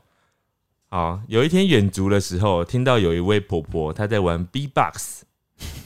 [0.90, 5.24] 好，有一天远足的时候，听到有一位婆婆她在玩 B-box，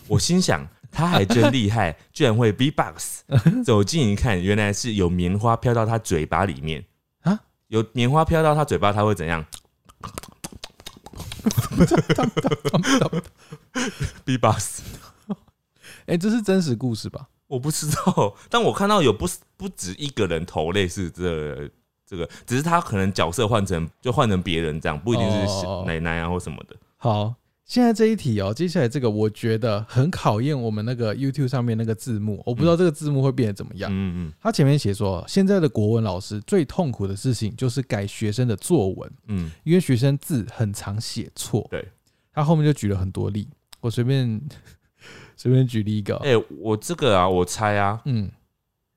[0.07, 3.23] 我心想她还真厉害，居然会 B-box。
[3.65, 6.90] 走近一看，原来是有棉花飘到她嘴巴里面啊，
[7.71, 9.45] 有棉花飘到他嘴巴，他会怎样
[14.25, 14.83] ？b b o s
[16.05, 17.29] 哎，这是真实故事吧？
[17.47, 21.71] 我不知道，但我看到有不不止一个人投类似这
[22.05, 26.75] 这个，只是他可能角色换成就换成别人这样，不一定是哦奶奶啊或什么的。
[26.97, 27.33] 好，
[27.71, 33.89] 现在这一题哦，接下来这个我觉得很考验我们那个 YouTube 上面那个字幕，我不知道这个字幕会变得怎么样。
[33.89, 41.65] 嗯嗯他前面写说，现在的国文老师最痛苦的事情就是改学生的作文，嗯因为学生字很常写错。
[41.71, 41.87] 对，
[42.33, 43.47] 他后面就举了很多例，
[43.79, 44.41] 我随便
[45.37, 46.21] 随便举例一个哦。
[46.25, 48.29] 哎、我这个啊，我猜啊，嗯，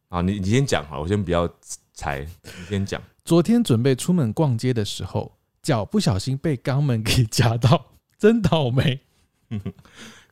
[0.08, 1.48] 啊，你你先讲好了，我先不要
[1.92, 3.00] 猜，你先讲。
[3.24, 5.30] 昨天准备出门逛街的时候，
[5.62, 9.00] 脚不小心被肛门给夹到，真倒霉。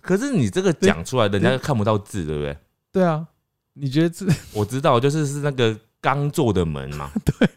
[0.01, 2.57] 可是你这个讲出来，人家看不到字，对不对？
[2.91, 3.27] 对啊，
[3.75, 4.27] 你觉得这？
[4.53, 7.11] 我知道，就是是那个刚做的门嘛。
[7.25, 7.49] 对。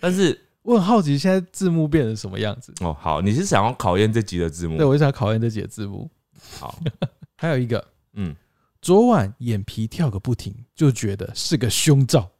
[0.00, 2.72] 但是我很好奇现在字幕变成什么样子。
[2.80, 4.76] 哦，好，你是想要考验这集的字幕？
[4.76, 6.10] 对，我就想考验这几个字幕。
[6.58, 6.78] 好，
[7.36, 8.34] 还有一个，嗯，
[8.82, 12.30] 昨晚眼皮跳个不停，就觉得是个胸罩。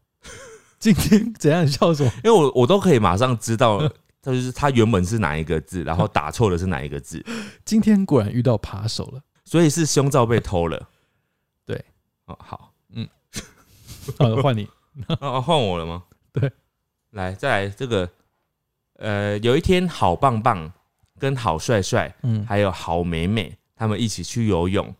[0.78, 2.12] 今天怎样笑什么？
[2.22, 3.80] 因为我我都可以马上知道，
[4.22, 7.24] 就是他原本是哪一个字，然后打错的是哪一个字，
[7.64, 9.22] 今天果然遇到扒手了。
[9.44, 10.88] 所以是胸罩被偷了。
[11.64, 11.82] 对，
[12.26, 12.74] 哦好，
[14.18, 14.68] 好，换你。
[15.20, 16.02] 哦换我了吗？
[16.32, 16.50] 对，
[17.10, 18.10] 来再来这个，
[18.94, 20.72] 呃，有一天好棒棒
[21.18, 24.92] 跟好帅帅嗯，还有好美美他们一起去游泳，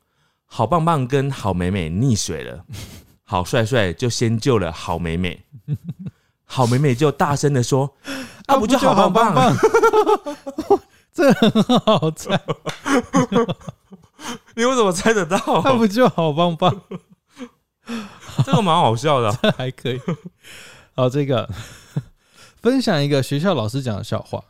[0.45, 2.65] 好棒棒跟好美美溺水了，
[3.25, 5.45] 好帅帅就先救了好美美，
[6.51, 7.95] 好美美就大声的说
[8.49, 9.35] ：“啊，不就好棒棒？
[9.35, 9.57] 棒？
[11.13, 12.41] 这很好猜，
[14.55, 15.39] 你为什么猜得到？
[15.63, 16.81] 那不就好棒棒？
[18.45, 20.01] 这个蛮好笑的啊、 这还可以。
[20.95, 21.49] 好，这个
[22.63, 24.43] 分享一个学校老师讲的笑话，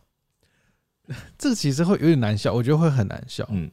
[1.36, 3.44] 这个其实会有点难笑，我觉得会很难笑。
[3.50, 3.70] 嗯，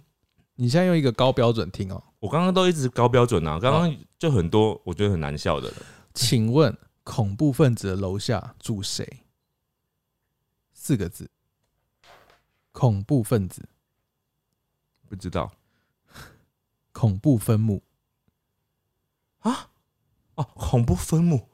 [0.55, 5.75] 你现在用一个高标准听哦，我刚刚都一直高标准啊，刚刚就很多我觉得很难笑的了。
[6.13, 6.75] 请问
[7.05, 9.23] 恐怖分子的楼下住谁？
[10.73, 11.29] 四个字，
[12.73, 13.69] 恐怖分子，
[15.07, 15.53] 不知道
[16.91, 17.81] 恐怖分母。
[19.39, 19.69] 啊？
[20.35, 21.47] 哦，恐怖分母，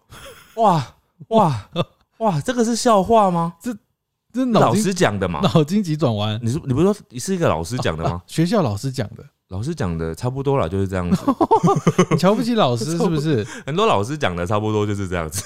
[0.55, 0.95] 哇
[1.27, 1.69] 哇
[2.17, 3.57] 哇，这个是笑话吗？
[3.61, 3.71] 这
[4.45, 5.41] 脑筋老师讲的嘛？
[5.41, 8.23] 脑筋急转弯，你是你不是说你是一个老师讲的吗？
[8.25, 11.21] 学校老师讲的，老师讲的差不多了，就是这样子。
[12.09, 13.45] 你 瞧不起老师是不是？
[13.67, 15.43] 很多老师讲的差不多就是这样子。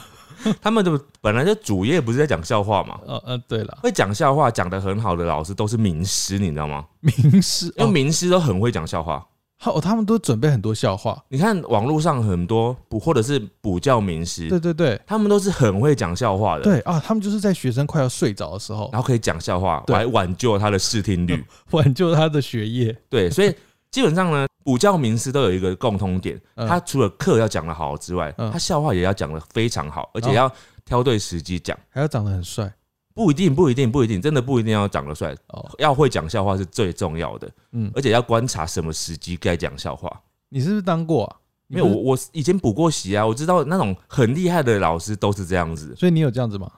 [0.62, 6.84] 他们的本来就主业不是在讲笑话嘛，哦，呃，对了，会讲笑话讲的很好的老师都是名师，你知道吗？
[7.00, 9.22] 名师因为哦，名师都很会讲笑话。
[9.64, 11.22] 好，他们都准备很多笑话。
[11.28, 21.44] 你看网络上很多补或者是补教名师，对对对他们都是很会讲笑话的，对啊，他们就是在学生快要睡着的时候然后可以讲笑话对来挽救他的视听率。
[21.70, 22.92] 挽救他的学业。
[23.08, 23.54] 对，所以
[23.92, 30.50] 基本上呢，补教名师都有一个共通点，嗯他除了课要讲得好之外，嗯他笑话也要讲得非常好，而且要
[30.84, 31.78] 挑对时机讲。
[31.88, 32.68] 还要长得很帅
[33.14, 35.70] 不一定，不一定，不一定，真的不一定要长得帅，哦。
[35.78, 40.10] 要会讲笑话是最重要的，嗯，而且要观察什么时机该讲笑话。
[40.48, 41.36] 你是不是当过啊？
[41.68, 45.94] 没有，我我以前补过习啊，我知道那种很厉害的老师都是这样子。
[45.96, 46.70] 所以你有这样子吗？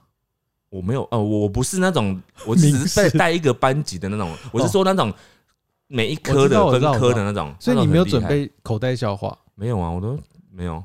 [0.70, 5.12] 我没有，呃，我不是那种，我只是在带一个班级的那种，我是说那种
[5.86, 7.54] 每一科的分科的那种。
[7.60, 8.22] 所以你没有准？
[8.26, 9.36] 备口袋笑话？
[9.54, 10.18] 没有啊，我都
[10.52, 10.82] 没有，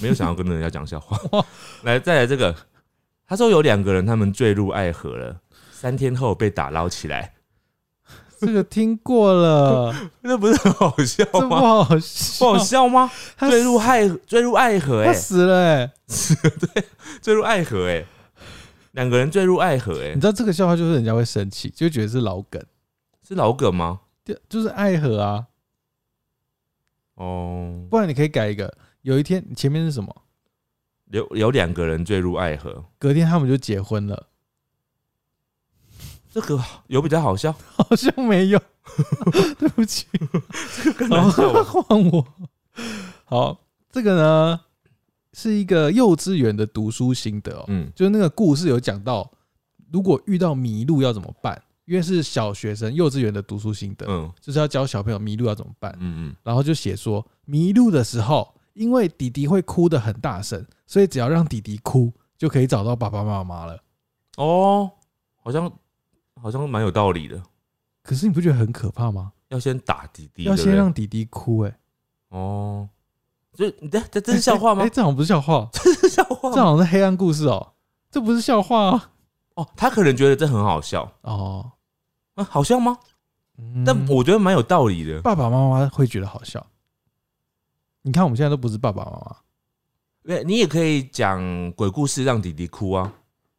[0.00, 1.44] 没有想要跟人家讲笑话。
[1.82, 2.54] 来，再来这个，
[3.28, 7.34] 他说有两个人他们坠入爱河了，三天后被打捞起来，
[8.40, 11.58] 这个听过了， 那不是很好笑这不吗？
[11.60, 12.58] 好不笑好。
[12.58, 13.10] 笑吗？
[13.36, 15.92] 他坠入爱坠入爱河、他哎，死了哎
[16.72, 16.84] 对！
[17.20, 18.04] 坠入爱河、哎，
[18.92, 22.64] 两个人坠入爱河、哎你，知道这个笑话就是人家会生气，就觉得是老梗，
[23.26, 24.00] 是老梗吗？
[24.24, 25.46] 就就是爱河啊。
[27.16, 30.14] 哦，不然你可以改一个，有一天你前面是什么？
[31.10, 34.26] 有有两个人坠入爱河，隔天他们就结婚了，
[36.30, 38.60] 这个有比较好笑，好像没有，
[39.58, 40.06] 对不起，
[40.96, 41.62] 更难笑吧？
[41.64, 42.26] 换我。
[43.24, 43.58] 好，
[43.90, 44.60] 这个呢
[45.32, 47.90] 是一个幼稚园的读书心得哦，嗯。
[47.94, 49.30] 就是那个故事有讲到，
[49.90, 51.60] 如果遇到迷路要怎么办？
[51.86, 54.30] 因为是小学生幼稚园的读书心得，嗯。
[54.40, 55.90] 就是要教小朋友迷路要怎么办。
[56.00, 56.36] 嗯嗯。
[56.42, 63.74] 然后就写说，迷路的时候，因为弟弟会哭得很大声，所以只要让弟弟哭，就可以找到爸爸妈妈了。
[64.36, 64.90] 嗯，哦，
[65.42, 65.70] 好像
[66.40, 67.42] 好像蛮有道理的，
[68.02, 69.32] 可是你不觉得很可怕吗？
[69.48, 71.78] 要先打弟弟，要先让弟弟哭、欸，哎，
[72.28, 72.88] 哦，
[73.54, 74.88] 所以你这这这是笑话吗哎、？
[74.88, 76.50] 这好像不是笑话， 这是笑话？
[76.54, 77.72] 这好像是黑暗故事哦、
[78.10, 79.10] 这不是笑话啊。
[79.54, 81.72] 哦，他可能觉得这很好笑哦，
[82.34, 82.96] 啊，好笑吗？
[83.60, 85.20] 嗯但我觉得蛮有道理的。
[85.20, 86.64] 爸爸妈妈会觉得好笑。
[88.08, 89.36] 你看，我们现在都不是爸爸妈妈，
[90.22, 93.12] 对你也可以讲鬼故事让弟弟哭啊，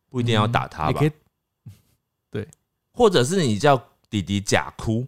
[0.10, 1.14] 不一定要打他吧嗯
[2.32, 2.48] 可， 以
[2.92, 3.78] 或者是你叫
[4.10, 5.06] 弟弟假哭，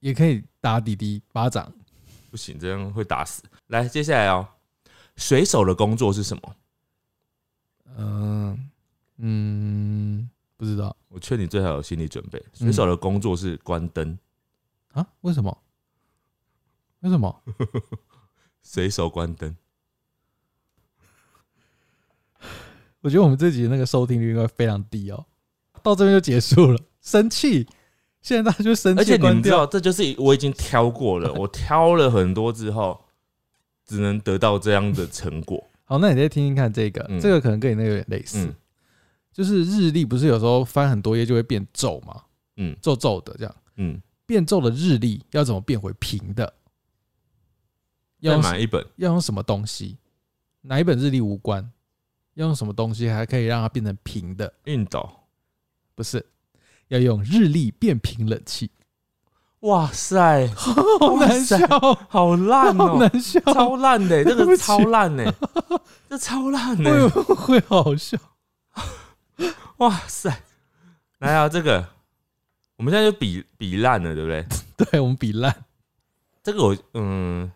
[0.00, 1.72] 也可以打弟弟巴掌。
[2.32, 3.44] 不行，这样会打死。
[3.68, 4.44] 来，接下来哦，
[5.14, 6.56] 水手的工作是什么？
[7.96, 8.70] 嗯
[9.18, 12.44] 嗯，不知道我劝你最好有心理准备。
[12.52, 14.18] 水手的工作是关灯，
[14.94, 15.06] 啊？
[15.20, 15.56] 为什么？
[17.04, 17.42] 为什么？
[18.62, 19.54] 随手关灯。
[23.02, 25.26] 我觉得我们这集那个收听率应该非常低哦。
[25.82, 27.66] 到这边就结束了，生气。
[28.22, 29.30] 现在大家就生气而且关掉。
[29.30, 33.04] 你们知道，这就是我已经挑过了，我挑了很多之后，
[33.84, 35.62] 只能得到这样的成果。
[35.84, 38.46] 好，那你再听听看这个，嗯这个可能跟你那个有点类似。
[38.46, 38.54] 嗯
[39.30, 42.22] 就是日历不是有时候翻很多页就会变皱嘛，
[42.56, 43.54] 嗯皱皱的这样。
[43.76, 46.50] 嗯，变皱的日历要怎么变回平的？
[48.32, 49.98] 要买一本，要用什么东西？
[50.62, 51.70] 哪一本日历无关？
[52.34, 54.52] 要用什么东西还可以让它变成平的？
[54.64, 55.08] 熨斗。
[55.94, 56.24] 不是，
[56.88, 58.70] 要用日历变频冷气。
[59.60, 61.56] 哇塞，好难笑，
[62.08, 65.24] 好烂好哦、难笑，超烂的、这个超烂呢、
[66.10, 68.18] 这超烂呢、会会好笑。
[69.78, 70.42] 哇塞，
[71.20, 71.88] 来啊，这个
[72.76, 74.46] 我们现在就比比烂了，对不对？
[74.92, 75.64] 对我们比烂，
[76.42, 77.50] 这个我嗯，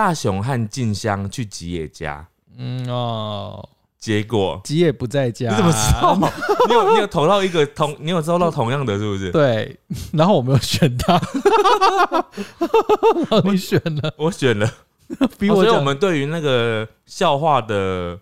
[0.00, 2.26] 大雄和静香去吉野家，
[2.56, 6.16] 嗯哦，结果吉野不在家，你怎么知道？
[6.68, 9.30] 你有你有投到一个同，你有收到同样的，是不是？
[9.30, 9.78] 对，
[10.14, 11.20] 然后我没有选他，
[13.44, 14.72] 你选了，我选了，哦
[15.18, 18.18] 所以比我讲我们对于那个笑话的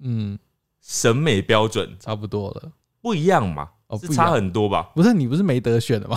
[0.00, 0.36] 嗯。
[0.84, 2.62] 审美标准差不多了。
[3.00, 4.90] 不一样嘛，哦，是差很多吧？
[4.94, 6.16] 不是你不是没得选的吗？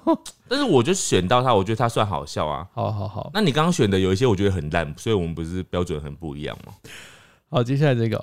[0.48, 2.68] 但是我就选到他，我觉得他算好笑啊。
[2.74, 6.74] 好好好那你刚刚选的有一些我觉得很烂，所以我们不是标准很不一样吗？
[7.48, 8.22] 好，接下来这个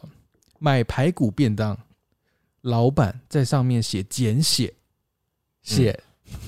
[0.60, 1.76] 买排骨便当，
[2.62, 4.72] 老板在上面写简写，
[5.64, 6.00] 写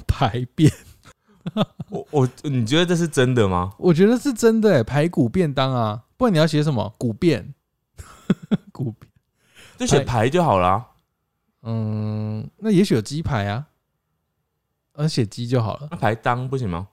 [0.05, 0.71] 排便，
[1.89, 3.73] 我我你觉得这是真的吗？
[3.79, 7.55] 我觉得是真的哎，排骨便当啊，不然你要写什么骨便？
[8.71, 9.09] 骨便，
[9.79, 10.85] 就写排就好了啊。
[11.65, 13.67] 嗯，那也许有鸡排啊，
[14.93, 15.87] 呃，写鸡就好了。
[15.91, 16.87] 那排当不行吗？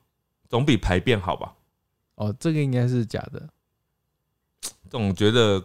[0.48, 1.54] 总比排便好吧？
[2.16, 3.48] 哦，这个应该是假的。
[4.90, 5.62] 总觉得，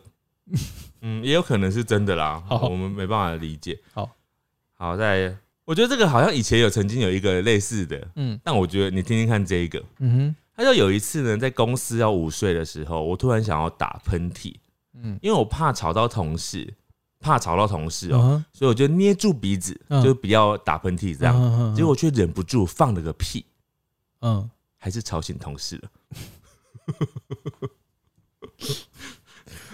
[1.01, 2.41] 嗯，也有可能是真的啦。
[2.47, 3.79] 好我们没办法理解。
[3.93, 4.09] 好，
[4.75, 5.35] 好，在
[5.65, 9.83] 我觉得这个好像以前有曾经有一个类似的，嗯但我觉得你听听看这一个。
[9.99, 14.55] 嗯哼他就有一次呢，在公司要午睡的时候，我突然想要打喷嚏，
[14.93, 16.73] 嗯，因为我怕吵到同事，
[17.19, 21.35] 怕吵到同事哦、嗯所以我就捏住鼻子，嗯就不要打喷嚏这样。
[21.39, 23.45] 样结果却忍不住放了个屁，
[24.21, 25.89] 嗯，还是吵醒同事了。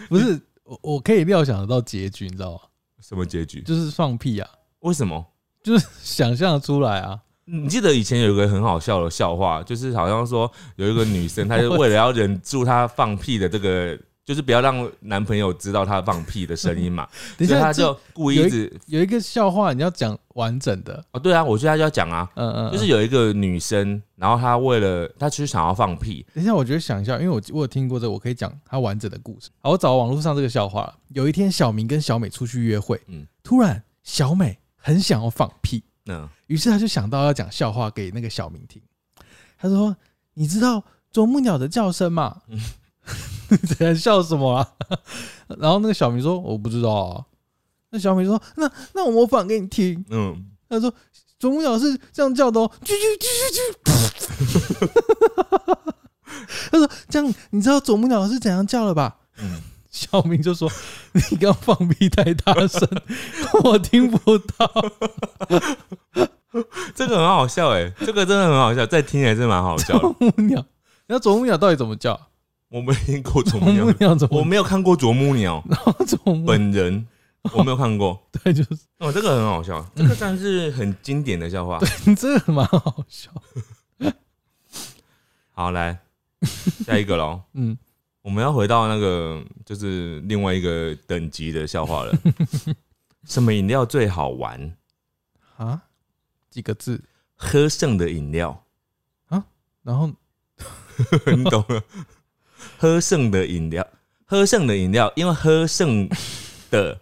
[0.10, 2.60] 不是我我可以料想得到结局，你知道吗？
[3.02, 3.62] 什么结局？
[3.62, 5.26] 就是放屁啊，为什么？
[5.64, 7.22] 就是想象出来啊。
[7.46, 17.07] 你记得以前有一个很好笑的笑话，就是好像说有一个女生，她就为了要忍住她放屁的这个，就是不要让男朋友知道她放屁的声音嘛，
[17.38, 21.03] 等一下，这所以她就故意一直有一个笑话，你要讲完整的。
[21.11, 29.49] 哦，对啊，我觉得她就要讲啊，嗯嗯，就是有一个女生，然后她为了她其实想要放屁，等一下，我觉得想一下，因为我我有听过这个，我可以讲她完整的故事。
[29.61, 30.95] 好，我找网络上这个笑话了。
[31.09, 38.82] 有一天，小明跟小美出去约会，嗯突然小美很想要放屁，嗯，于是他就想到要讲笑话给那个小明听。
[39.57, 39.95] 他说
[40.36, 42.57] ：“你知道啄木鸟的叫声吗？”嗯
[43.80, 44.68] 在笑什么啊？
[45.60, 47.26] 然后那个小明说：“我不知道啊。”
[47.91, 50.04] 那小明说：“那那我模仿给你听。
[50.10, 50.93] 嗯，”他说
[51.39, 54.89] ：“啄木鸟是这样叫的哦，啾啾啾啾啾。”
[56.72, 60.68] 他说：“这样你知道啄木鸟是怎样叫的吧？”嗯小明就说
[61.30, 62.89] ：“你刚放屁太大声，
[63.64, 64.68] 我听不到。
[66.95, 69.99] 这个很好笑哎，这个真的很好笑，再听还是蛮好笑的。
[69.99, 70.66] 啄木鸟，
[71.06, 72.20] 那啄木鸟到底怎么叫？
[72.74, 74.39] 我没听过啄啄木木鸟， 鸟怎么？
[74.39, 75.63] 我没有看过啄木鸟
[76.43, 77.07] 本人，
[77.53, 78.19] 我没有看过。
[78.43, 81.78] 对，就是哦，这个很好笑，这个算是很经典的笑话。
[82.17, 83.30] 这个蛮好笑。
[85.51, 85.99] 好，来
[86.84, 87.43] 下一个喽。
[87.53, 87.78] 嗯，
[88.24, 92.17] 我们要回到那个就是另外一个等级的笑话了。
[93.26, 94.76] 什么饮料最好玩？
[95.57, 95.80] 啊，
[96.49, 97.03] 几个字，
[97.36, 98.63] 喝剩的饮料
[99.28, 99.45] 啊，
[99.84, 100.11] 然后
[101.28, 101.84] 你懂了？
[102.84, 103.88] 喝剩的饮料，
[104.25, 106.05] 喝剩的饮料，因为喝剩
[106.69, 106.99] 的，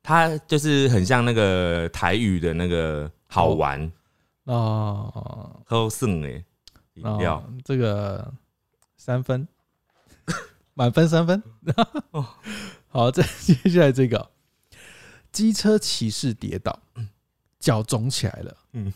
[0.00, 3.90] 它就是很像那个台语的那个好玩，
[4.44, 8.32] 哦喝剩的饮料啊。，这个
[8.96, 9.48] 三分，
[10.74, 11.42] 满分三分。
[12.12, 12.24] 哦
[12.86, 14.30] 好，再接下来这个，
[15.32, 16.78] 机车骑士跌倒，
[17.58, 18.56] 脚肿起来了。
[18.74, 18.92] 嗯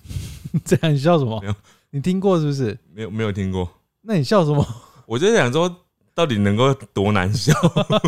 [0.52, 1.54] 嗯， 这样你笑什么没有？
[1.90, 2.78] 你听过是不是？
[2.94, 3.68] 没有没有听过，
[4.02, 4.64] 那你笑什么？
[5.06, 7.52] 我就想说，到底能够多难笑？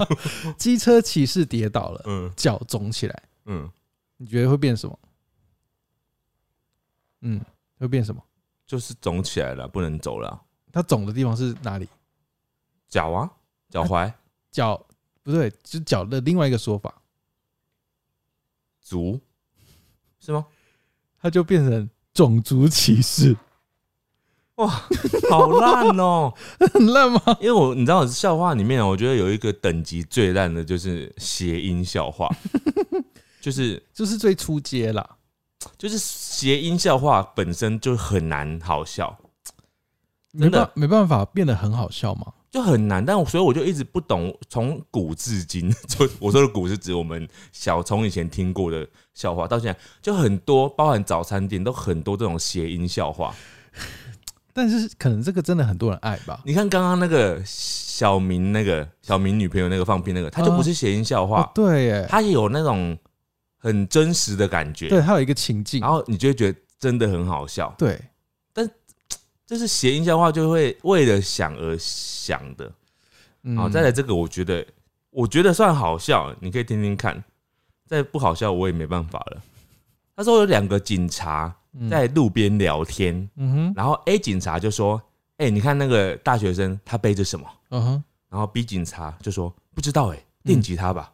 [0.59, 3.71] 机车骑士跌倒了，嗯脚肿起来，嗯，
[4.17, 4.99] 你觉得会变什么？
[7.23, 7.41] 嗯，
[7.79, 8.23] 会变什么？
[8.67, 10.41] 就是肿起来了，不能走了啊。
[10.73, 11.89] 它肿的地方是哪里？
[12.89, 13.31] 脚啊，
[13.71, 14.13] 脚踝、
[14.51, 14.87] 脚
[15.23, 17.03] 不对，就是脚的另外一个说法，
[18.81, 19.21] 足
[20.21, 20.47] 是吗？
[21.19, 23.37] 它就变成种族歧视，
[24.57, 24.69] 哇，
[25.31, 26.33] 好烂哦！
[26.75, 27.21] 很烂吗？
[27.41, 32.29] 因为我你知道笑话里面，我觉得有一个等级最烂的就是谐音笑话，
[33.41, 35.17] 就是就是最出街啦。
[35.79, 39.17] 就是谐音笑话本身就很难好笑。
[40.33, 42.27] 没真的办没办法变得很好笑嘛？
[42.51, 43.05] 就很难。
[43.05, 53.35] 但我所以我就一直不懂，从古至今， 就我说的古是指我们小从以前听过的笑话，到现在就很多，包含早餐店都很多这种谐音笑话。
[54.53, 56.41] 但是可能这个真的很多人爱吧？
[56.45, 62.97] 你看刚刚那个小明那个小明女朋友那个放屁那个，他就不是谐音笑话哦，，对耶，他也有那种
[63.59, 67.75] 很真实的感觉，对，他有一个情境然，后你就会觉得真的很好笑。
[67.79, 68.01] 对，
[68.53, 68.69] 但
[69.47, 72.71] 就是谐音笑话就会为了想而想的。
[73.45, 74.65] 嗯好，再来这个，我觉得
[75.11, 77.23] 我觉得算好笑，你可以听听看。
[77.87, 79.43] 再不好笑，我也没办法了。
[80.17, 81.55] 他说有两个警察嗯
[81.91, 85.01] 在路边聊天，嗯哼，然后 A 警察就说
[85.39, 91.11] ：“哎、你看那个大学生他背着什么嗯哼，？”然后 B 警察就说：“不知道哎、电吉他吧。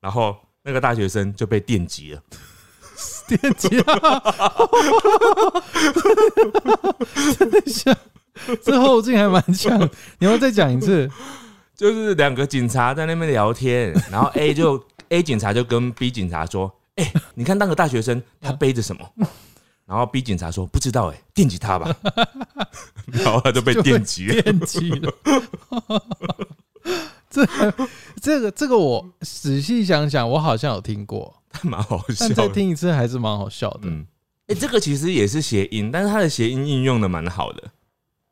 [0.00, 2.22] 然后那个大学生就被电击了。
[3.28, 3.94] 电击啊！
[7.38, 7.94] 真的像，
[8.62, 9.78] 这后劲还蛮强，
[10.18, 11.08] 你要再讲一次？
[11.76, 19.10] 就是两个警察在那边聊天，然后 A 就 A 警察就跟 B 警察说：“哎、你看那个大学生他背着什么？”
[19.86, 21.96] 然后 B 警察说：“不知道哎、电击他吧。
[23.10, 24.42] ”然后他就被电击了。
[24.42, 25.10] 电击了。
[27.30, 27.46] 这
[28.20, 32.54] 这个这个我仔细想想，我好像有听过，蛮好笑但再的。
[32.54, 33.80] 听一次还是蛮好笑的。
[33.84, 34.06] 嗯，
[34.48, 37.70] 哎、这个其实也是谐音，但是它的谐音应用的蛮好的。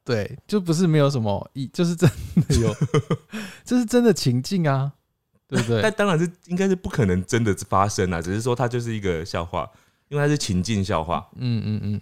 [0.04, 2.08] 对，就不是没有什么意，就是真
[2.48, 2.74] 的有，
[3.64, 4.92] 这是真的情境啊，
[5.48, 5.92] 对不对但？
[5.92, 9.68] 当然是应该是不可能真的发生啊，只是说它就是一个笑话，
[10.08, 11.28] 因为它是情境笑话。
[11.36, 12.00] 嗯嗯嗯。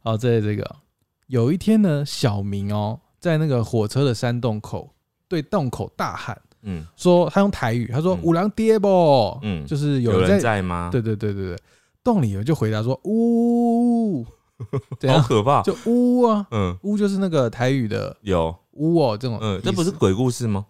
[0.00, 0.76] 好，这这个
[1.28, 4.92] 有一天呢，小明哦，在那个火车的山洞口
[5.28, 10.88] 对洞口大喊嗯说，他用台语，他说嗯“五郎爹不”，嗯，就是有有人人在，在吗？
[10.92, 11.58] 对对对对对，
[12.04, 14.24] 洞里有人就回答说“呜
[15.08, 15.62] ”？好可怕。
[15.62, 20.66] 就“呜”啊，“嗯，呜”就是那个台语的有，“呜”哦，这种嗯，这不是鬼故事吗？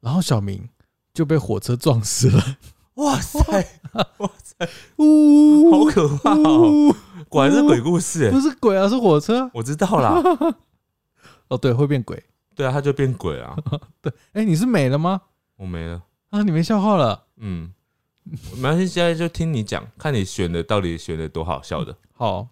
[0.00, 0.68] 然后小明
[1.12, 2.58] 就被火车撞死了，
[2.94, 3.40] 哇塞，
[4.18, 6.88] 哇塞，呜，好可怕哦！
[6.90, 6.94] 呜
[7.28, 9.50] 果然是鬼故事不欸，是鬼啊，是火车。
[9.54, 10.22] 我知道啦。
[11.48, 12.22] 哦，对，会变鬼。
[12.54, 13.56] 对啊，他就变鬼啊！
[14.00, 15.20] 对，哎，你是美了吗？
[15.56, 16.02] 我没了。
[16.30, 17.26] 啊，你没笑话了。
[17.36, 17.72] 嗯，
[18.56, 21.96] 没关系，现在就听你讲，看你选的到底选的多好笑的。
[22.12, 22.48] 好，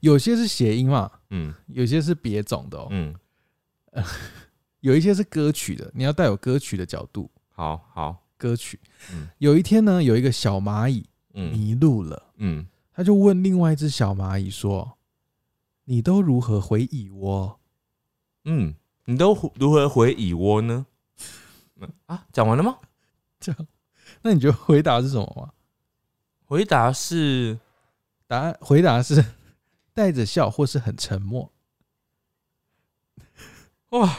[0.00, 3.14] 有些是谐音嘛，嗯有些是别种的哦，嗯，
[4.80, 7.30] 有一些是歌曲的，你要带有歌曲的角度。
[7.56, 8.78] 好好，歌曲
[9.10, 14.98] 嗯，有一天呢，有一个小蚂蚁嗯迷路了，嗯，他就问另外一只小蚂蚁说
[15.84, 17.58] ：“你都如何回蚁窝
[18.44, 18.74] 嗯，
[19.06, 20.84] 你都如何回蚁窝呢？
[21.80, 22.76] 嗯啊，讲完了吗？？”
[23.40, 23.66] 这样，
[24.20, 25.50] 那你觉得回答是什么吗？
[26.44, 27.58] 回答是
[28.26, 29.24] 答案回答是
[29.94, 31.50] 带着笑或是很沉默。
[33.88, 34.18] 哇，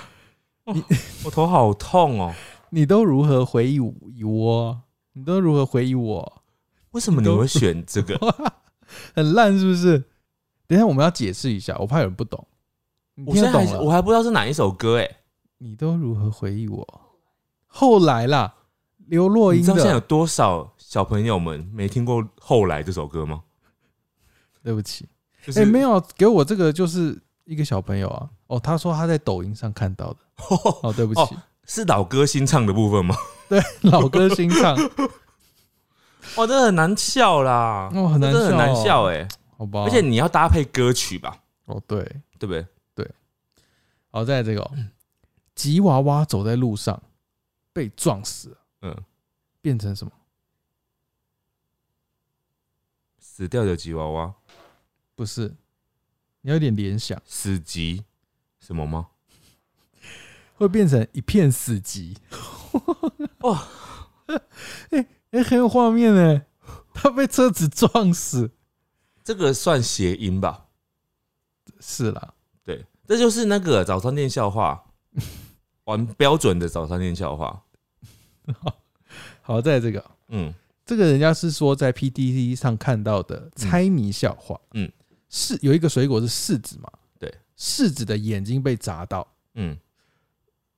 [0.65, 0.83] 你
[1.23, 2.33] 我头好痛哦！
[2.69, 3.75] 你都如何回蚁
[4.13, 4.81] 蚁窝？
[5.13, 6.43] 你都如何回忆我？
[6.91, 8.17] 为什么你会选这个？
[9.15, 10.03] 很烂是不是？
[10.67, 12.45] 等一下我们要解释一下，我怕有人不懂。
[13.15, 13.81] 你我现在懂了？
[13.81, 15.09] 我还不知道是哪一首歌哎。
[15.59, 17.01] 你都如何回忆我？
[17.65, 18.53] 后来啦，
[19.07, 23.43] 刘若英你知道现在有，多少小朋友们没听过《后来》这首歌吗？
[24.63, 25.07] 对不起，
[25.45, 30.19] 就是哎、没有给我这个就是一个小朋友啊，哦，他说他在抖音上看到的，
[30.83, 31.37] 哦，对不起，哦
[31.67, 33.15] 是老歌新唱的部分吗？
[33.47, 34.75] 对，老歌新唱，
[36.35, 41.99] 哇，真的很难笑啦，哦，很难很难笑，哎、好吧，而且你要搭配歌曲吧，哦，对，
[42.39, 42.65] 对不对？
[42.95, 43.11] 对。
[44.09, 44.71] 好，在这个、哦、
[45.53, 47.01] 吉娃娃走在路上
[47.71, 49.03] 被撞死了，嗯，
[49.61, 50.11] 变成什么？
[53.19, 54.33] 死掉的吉娃娃，
[55.15, 55.55] 不是，
[56.41, 58.03] 你要有点联想，死吉
[58.59, 59.07] 什么吗？
[60.57, 62.15] 会变成一片死寂。
[63.41, 63.67] 哇，
[64.91, 66.41] 哎、哎、很有画面呢，
[66.93, 68.51] 他被车子撞死，
[69.23, 70.65] 这个算谐音吧？
[71.79, 72.33] 是啦，
[72.65, 74.83] 对，这就是那个早餐店笑话，
[75.85, 77.63] 玩标准的早餐店笑话。
[79.41, 80.03] 好在这个。
[80.27, 80.53] 嗯。
[80.85, 84.89] 这个人家是说在 p d t 上看到的猜谜笑话，嗯，
[85.27, 86.89] 是有一个水果是柿子嘛？
[87.19, 89.77] 对，柿子的眼睛被砸到，嗯，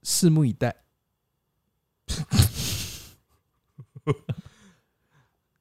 [0.04, 0.76] 拭目以待。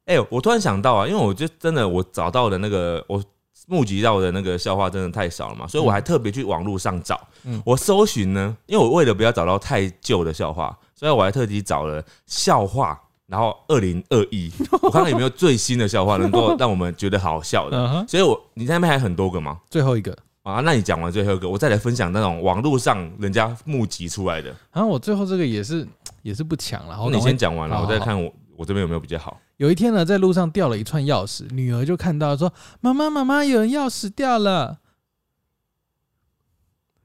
[0.07, 3.23] 哎、我突然想到啊，因为我就真的我找到的那个我
[3.67, 7.21] 募集到的那个笑话真的太少了嘛，所以我还特别去网络上找。
[7.45, 17.77] 嗯我搜寻呢，因为我为了不要找到太旧的笑话，所以我还特地找了笑话，然后二零二一，我看看有没有最新的笑话能够让我们觉得好笑的。
[18.09, 19.61] 所以我你那边还很多个吗？
[19.69, 24.49] 最后一个啊，那你讲完最后一个，我再来分享那种网络上人家募集出来的。
[24.73, 25.87] 然后我最后这个也是
[26.23, 29.39] 也是不抢了，然后你先讲完了，我再看我我这边有没有比较好。
[29.59, 34.79] 有一天呢，在路上掉了一串钥匙，女儿就看到说：“妈妈，妈妈，有人钥匙掉了。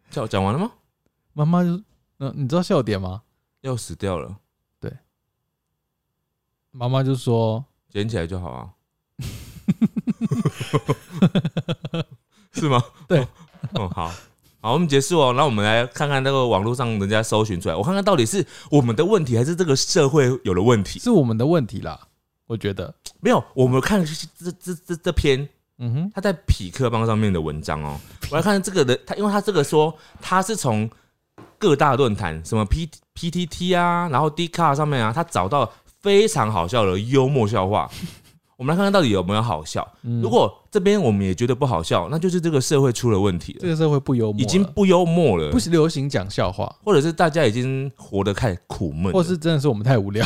[0.09, 0.71] 讲讲完了吗？”
[1.33, 1.81] 妈妈就，
[2.19, 3.23] 嗯、你知道笑点吗？
[3.63, 4.37] 钥匙掉了，
[4.79, 4.91] 对
[6.71, 8.73] 妈妈就说捡起来就好啊。
[12.53, 12.83] 是吗？
[13.07, 13.27] 对
[13.73, 14.11] 哦，好。
[14.61, 15.33] 好，我们结束哦。
[15.35, 20.99] 那我们来看看那个网络上人家搜寻出来，我看看到底是我们的问题，还是这个社会有了问题？
[20.99, 21.99] 是我们的问题啦，
[22.47, 25.49] 我觉得，没有，我们看这这这这篇
[25.79, 27.99] 嗯哼，他在匹克邦上面的文章哦，
[28.31, 30.89] 我来看这个的，他因为他这个说他是从
[31.57, 37.91] 各大论坛，什么 P P T T 啊，然后 D 卡上面啊，他找到非常好笑的幽默笑话。
[38.63, 39.85] 我们来看看到底有没有好笑。
[40.03, 40.21] 嗯。
[40.21, 45.51] 如果这边我们也觉得不好笑，那就是这个社会出了问题了，这个社会不幽默了，已经不幽默了。
[45.51, 50.25] 不，流行讲笑话，或者是大家已经活得太苦闷了，或是真的是我们太无聊。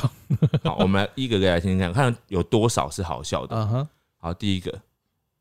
[0.63, 3.55] 好，我们来一个个来听听看，看有多少是好笑的。
[3.55, 3.87] 嗯哼，
[4.19, 4.79] 好，第一个。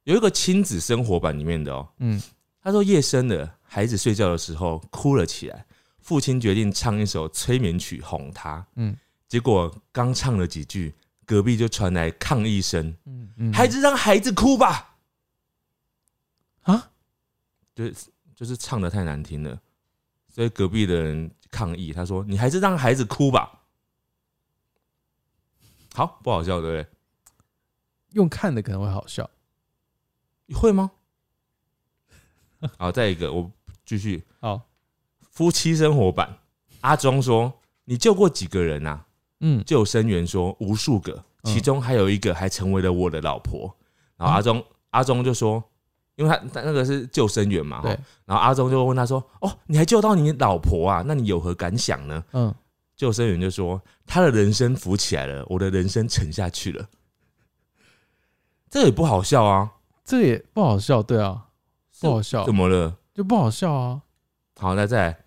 [0.05, 2.18] 有一个亲子生活版里面的哦，嗯，
[2.62, 5.66] 他说夜深了，孩子睡觉的时候哭了起来，
[6.01, 8.64] 父亲决定唱一首催眠曲哄他。
[8.76, 8.97] 嗯。
[9.28, 10.94] 结果刚唱了几句，
[11.27, 14.97] 隔壁就传来抗议声嗯嗯，：“孩子让孩子哭吧
[16.62, 16.93] 啊，！”
[17.74, 17.95] 就是
[18.35, 19.61] 就是唱的太难听了，
[20.29, 23.64] 所以隔壁的人抗议，他说：“你还是让孩子哭吧。”
[25.93, 26.87] 好，不好笑对不对
[28.12, 29.29] 用看的可能会好笑。
[30.47, 30.55] 你？
[30.55, 30.93] 会吗？
[32.79, 33.51] 好，再一个，我
[33.85, 34.24] 继续。
[34.41, 34.68] 好，
[35.31, 36.39] 夫妻生活版，
[36.83, 39.06] 阿忠说：“你救过几个人啊？”
[39.41, 41.12] 嗯，救生员说无数个，
[41.43, 43.74] 嗯其中还有一个还成为了我的老婆。
[44.16, 45.62] 然后阿忠、阿忠就说，
[46.14, 47.91] 因为他他那个是救生员嘛，对，
[48.24, 51.03] 然后阿忠就问他说：“哦，你还救到你老婆啊？
[51.07, 52.55] 那你有何感想呢嗯，？”
[52.97, 56.89] 救生员就说：“他的人生浮起来了，我的人生沉下去了。”
[58.70, 59.70] 这也不好笑啊，
[60.03, 61.49] 这也不好笑，对啊，
[62.01, 62.97] 不好笑怎，么了？
[63.14, 64.03] 就不好笑啊。
[64.59, 65.18] 好，那再来。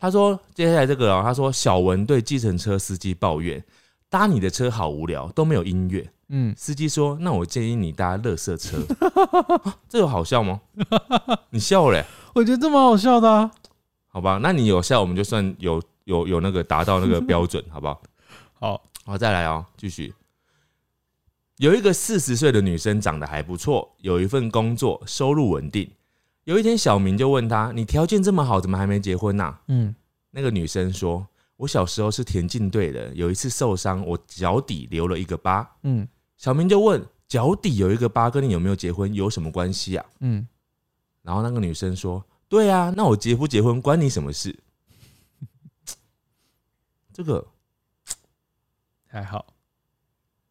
[0.00, 3.62] 他说接下来这个哦，他说小文对计程车司机抱怨，
[4.08, 6.10] 搭你的车好无聊，都没有音乐。
[6.32, 8.78] 嗯，司机说：“那我建议你搭乐色车。
[9.64, 10.60] 啊这有好笑吗？
[11.50, 13.50] 你笑嘞、我觉得这蛮好笑的啊。
[14.06, 14.38] 好吧？
[14.40, 18.02] 那你有笑，我们就算有有有那个达到那个标准， 好不好？
[18.54, 20.14] 好，好，再来哦，继续。
[21.56, 25.90] 有一个四十岁的女生长得还不错，有一份工作，收入稳定。
[26.44, 29.94] 有一天，小明就问他：“你条件这么好，怎么还没结婚呐、嗯
[30.32, 31.26] 那个女生说
[31.56, 35.68] ：“我小时候是田径队的，有一次受伤，我脚底留了一个疤。
[35.82, 36.06] 嗯”
[36.38, 40.46] 小明就问：“脚底有一个疤，跟你有没有结婚有什么关系啊嗯，？”
[41.22, 44.56] 然后那个女生说：“对啊，那我结不结婚关你什么事？”
[47.12, 47.44] 这个，
[49.08, 49.44] 还好，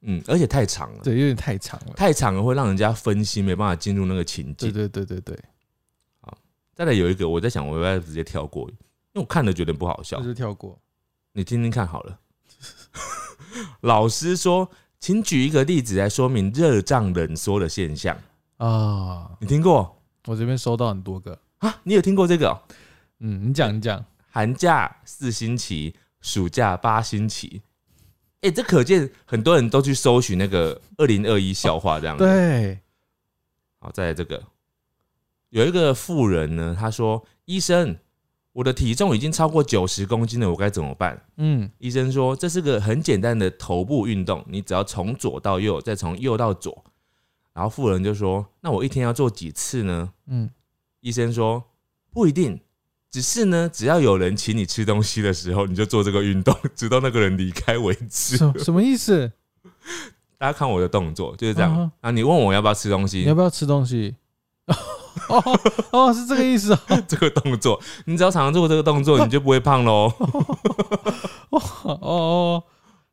[0.01, 1.93] 嗯，而且太长了，对，有点太长了。
[1.95, 4.87] 太长了会让人家分心，没办法进入那个情境对。
[4.87, 5.39] 对对对对，
[6.79, 8.77] 再来有一个，我在想我要不要直接跳过，因
[9.15, 10.79] 为我看了觉得不好笑就是跳过。
[11.33, 12.17] 你听听看好了。
[13.81, 18.17] 老师说，请举一个例子来说明热胀冷缩的现象。
[18.55, 21.37] 啊，你听过我这边收到很多个。
[21.57, 21.81] 啊？
[21.83, 22.61] 你有听过这个哦、
[23.19, 27.61] 嗯，你讲你讲，寒假四星期，暑假八星期。
[28.39, 32.23] 哎、这可见很多人都去搜寻那个二零二一笑话这样子。
[32.23, 32.79] 对，
[33.79, 34.41] 好，再来这个，
[35.49, 37.97] 有一个妇人呢，她说：“医生，
[38.53, 46.83] 我的体重已经超过九十公斤了，我该怎么办？”嗯医生说这是个很简单的头部运动，你只要从左到右，再从右到左。
[47.53, 50.49] 然后妇人就说：“那我一天要做几次呢嗯，？”
[51.01, 51.63] 医生说
[52.11, 52.61] ：“不一定，
[53.09, 58.37] 只是呢，只要有人请你吃东西的时候，你就做这个运动， 直到那个人离开为止。
[58.37, 59.31] 什什么意思？
[60.37, 61.91] 大家看我的动作就是这样。
[61.99, 64.15] 啊，你问我要不要吃东西你要，不要吃东西？
[65.27, 65.59] 哦
[65.91, 66.79] 哦，是这个意思哦。
[67.07, 70.11] 这个动作，你只要常常做这个动作，你就不会胖喽。
[71.49, 72.63] 哦哦，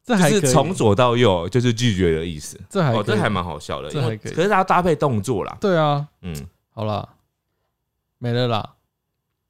[0.04, 2.56] 这还是从左到右，就是拒绝的意思。
[2.58, 5.56] 哦，这还哦这还蛮好笑的，这还可以可是它要搭配动作啦。
[5.60, 6.06] 对啊。
[6.22, 6.34] 嗯，
[6.70, 7.08] 好啦，
[8.18, 8.74] 没了啦。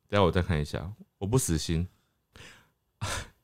[0.09, 0.81] 等一下我再看一下，
[1.19, 1.87] 我不死心。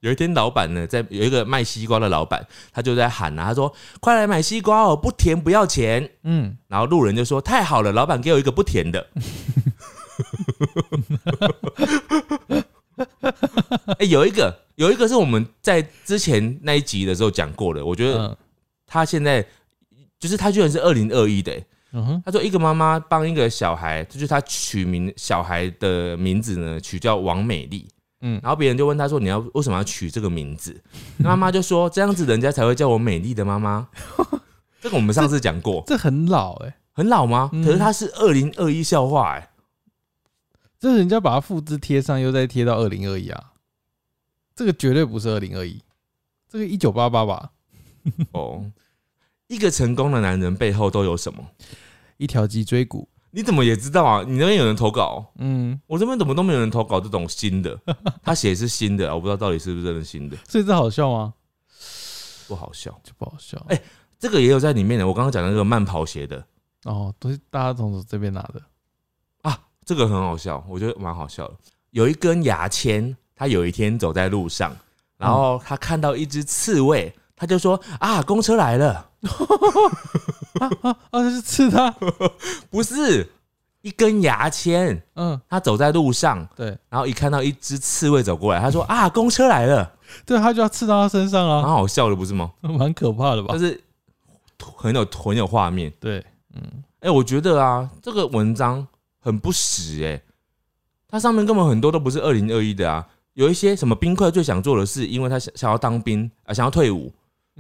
[0.02, 6.10] 有一天，老板呢，在有一个卖西瓜的老板，他就在喊啊，他说：“快来买西瓜哦，不甜不要钱。
[6.24, 9.06] 嗯，”然后路人就说：“太好了，老板给我一个不甜的。
[13.98, 18.36] ”哎、有一个，有一个是我们在之前那一集的时候讲过的，我觉得嗯
[18.84, 19.46] 他现在
[20.18, 27.86] 就是他居然是二零二一的、欸嗯哼，他说一个妈妈帮一个小孩，就是他取名小孩的名字呢，取叫王美丽。
[28.22, 30.80] 嗯，然后别人就问他说：“你要为什么要取这个名字？”
[31.18, 33.88] 那妈妈就说：“这样子人家才会叫我美丽的妈妈。”
[34.80, 37.50] 这个我们上次讲过，这很老哎、很老吗？
[37.52, 37.64] 嗯。
[37.64, 39.50] 可是它是二零二一笑话哎、
[40.80, 43.52] 这人家把它复制贴上，又再贴到二零二一啊，
[44.56, 45.80] 这个绝对不是二零二一，
[46.48, 47.50] 这个一九八八吧，
[48.32, 48.70] 哦，
[49.46, 51.44] 一个成功的男人背后都有什么？
[52.18, 54.22] 一条脊椎骨，你怎么也知道啊？
[54.24, 57.76] 你那边有人投稿，嗯，我这边怎么都没有人投稿这种新的？
[58.22, 61.34] 他写是新的，我不知道到底是不是真的新的，所以这好笑吗？
[62.46, 62.90] 不好笑。
[63.02, 63.64] 就不好笑。
[63.68, 63.82] 哎
[64.18, 66.46] 这个也有在里面的，我刚刚讲的那个慢跑鞋的
[66.84, 68.62] 哦，都是大家从这边拿的，
[69.42, 71.54] 啊，这个很好笑，我觉得蛮好笑的。
[71.90, 74.76] 有一根牙签，他有一天走在路上，
[75.16, 77.12] 然后他看到一只刺猬，
[77.42, 79.04] 他就说：“啊，公车来了。
[80.60, 81.28] 啊 啊啊！
[81.28, 81.90] 是刺他，”
[82.70, 83.28] 不是
[83.80, 89.92] 一根牙签，嗯，他走在路上，对然后一看到一只刺猬走过来，他说：“啊，公车来了。
[90.24, 92.52] 对，他就要刺到他身上啊”蛮啊，好笑的，不是吗？
[92.60, 93.58] 蛮可怕的吧但？
[93.58, 93.82] 是
[94.76, 95.92] 很有很有画面。
[95.98, 96.24] 对，
[96.54, 96.62] 嗯，
[97.00, 98.86] 哎、我觉得啊，这个文章
[99.18, 100.22] 很不实哎、
[101.08, 107.12] 它上面根本很多都不是二零二一的啊，有一些什么冰块最想做的事，因为他想想要当兵啊，想要退伍，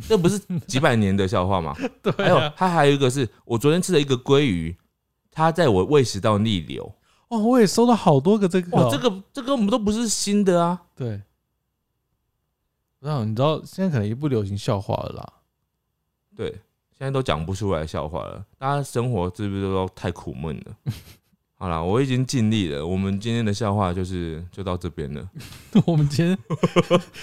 [0.08, 1.74] 这不是几百年的笑话吗？
[2.02, 4.76] 对还有啊，它还有一个是我昨天吃了一个鲑鱼，
[5.30, 6.94] 它在我胃食道逆流，
[7.28, 11.20] 哦，我也收到好多个这个哇，哦，这个这个我们都不是新的啊，对。
[12.98, 15.32] 不知道你知道现在可能也不流行笑话了啦，
[16.36, 16.48] 对，
[16.96, 20.76] 现在都讲不出来笑话了，大家生活是不是都太苦闷了？
[21.62, 22.84] 好啦，我已经尽力了。
[22.84, 25.24] 我们今天的笑话就是就到这边了。
[25.86, 26.36] 我们今天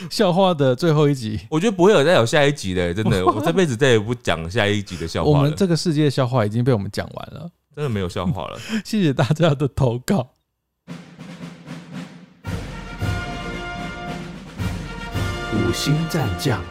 [0.10, 8.58] 笑话的最后一集，我觉得不会有再有下一集的， 真的，我这辈子再也不讲下一集的笑话了，我们这个世界的笑话已经被我们讲完了，真的没有笑话了。
[8.86, 10.30] 谢谢大家的投稿。
[15.52, 16.64] 五星战将，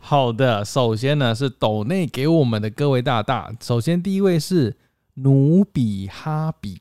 [0.00, 4.78] 好的，首先呢是斗内给我们的各位大大，首先第一位是
[5.16, 6.80] 努比哈比，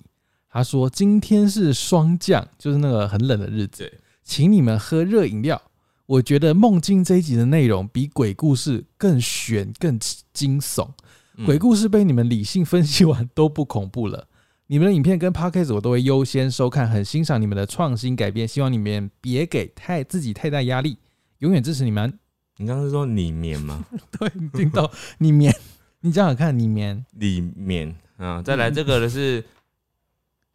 [0.52, 5.62] 他说今天是霜降，就是那个很冷的日子对，请你们喝热饮料。
[6.06, 9.98] 我觉得梦境这一集的内容比鬼故事更悬、更
[10.34, 10.90] 惊悚。
[11.38, 14.28] 嗯鬼故事被你们理性分析完都不恐怖了。
[14.68, 20.98] 你们的影片跟 podcast 我都会优先收看，很欣赏你们的创新改变，希望你们别给太自己太大压力，
[21.40, 22.20] 永远支持你们。
[22.58, 23.86] 你刚刚是说里面吗？
[24.20, 25.56] 对，你听到里面，
[26.02, 29.44] 你想想看，里面里面啊，再来这个的是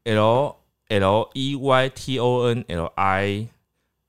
[0.07, 0.55] L
[0.89, 3.49] L E Y T O N L I，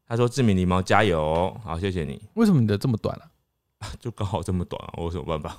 [0.07, 3.25] 他说志明狸猫加油，好，谢谢你，为什么你的这么短啊？
[3.99, 5.57] 就刚好这么短啊，我有什么办法？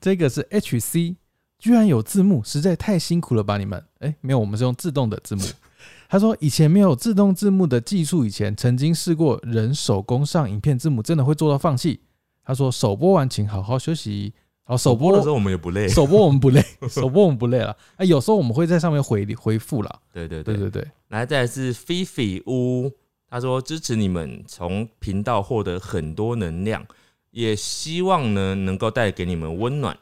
[0.00, 1.16] 这个是 HC，
[1.58, 3.84] 居然有字幕，实在太辛苦了吧你们？
[3.98, 5.42] 哎、没有，我们是用自动的字幕。
[6.08, 12.00] 他说以前没有自动字幕的技术，以前曾经试过人手工上影片字幕，真的会做到放弃。
[12.42, 14.32] 他说首播完请好好休息。
[14.66, 17.76] 好，首播播的时候我们也不累，首播我们不累， 首播我们不累了。
[17.96, 20.00] 哎，有时候我们会在上面回回复了。
[20.10, 22.90] 对对对对对对，来，再来是菲菲屋，
[23.28, 26.82] 他说支持你们从频道获得很多能量，
[27.30, 29.94] 也希望呢能够带给你们温暖。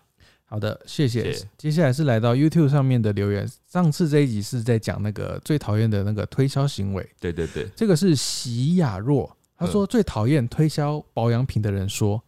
[0.44, 1.24] 好的，谢谢。
[1.24, 3.48] 谢谢接下来是来到 YouTube 上面的留言。
[3.66, 12.22] 上次这一集是在讲那个最讨厌的那个推销行为，对对对，这个是席雅若，他说最讨厌推销保养品的人说：“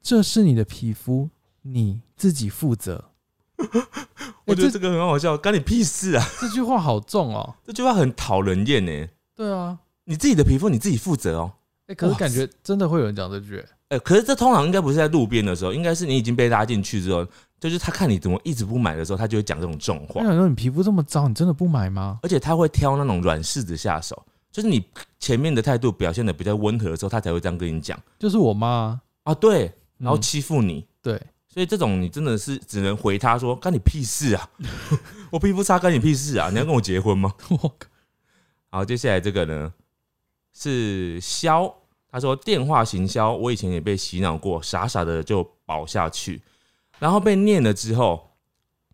[0.00, 1.28] 这是你的皮肤，
[1.62, 3.04] 你自己负责。
[3.56, 3.66] 欸
[4.44, 7.54] 我觉得这个很好笑，干你屁事啊！” 这句话好重哦。
[7.64, 9.08] 这句话很讨人厌呢。
[9.34, 11.52] 对啊，你自己的皮肤你自己负责哦。
[11.86, 13.56] 哎，可是感觉真的会有人讲这句。
[13.56, 17.26] 欸哎、可是这通常应该不是在路边的时候，应该是你已经被拉进去之后，
[17.60, 22.18] 就是他看你怎么一直不买的时候，他就会讲这种重话，我想说，你皮肤这么糟，你真的不买吗？
[22.22, 24.82] 而且他会挑那种软柿子下手，就是你
[25.20, 30.86] 前面的态度表现的比较温和的时候，他才会这样跟你讲就是我妈啊，啊，对，然后嗯欺负你。
[31.02, 31.20] 对，
[31.52, 34.50] 所以这种你真的是只能回他说：“干你屁事啊！
[35.30, 36.48] 我皮肤差干你屁事啊！
[36.48, 37.88] 你要跟我结婚吗我靠，？”
[38.70, 39.70] 好，接下来这个呢
[40.54, 41.74] 是肖，
[42.10, 46.40] 他说电话行销，我以前也被洗脑过，傻傻的就保下去，
[46.98, 48.30] 然后被念了之后，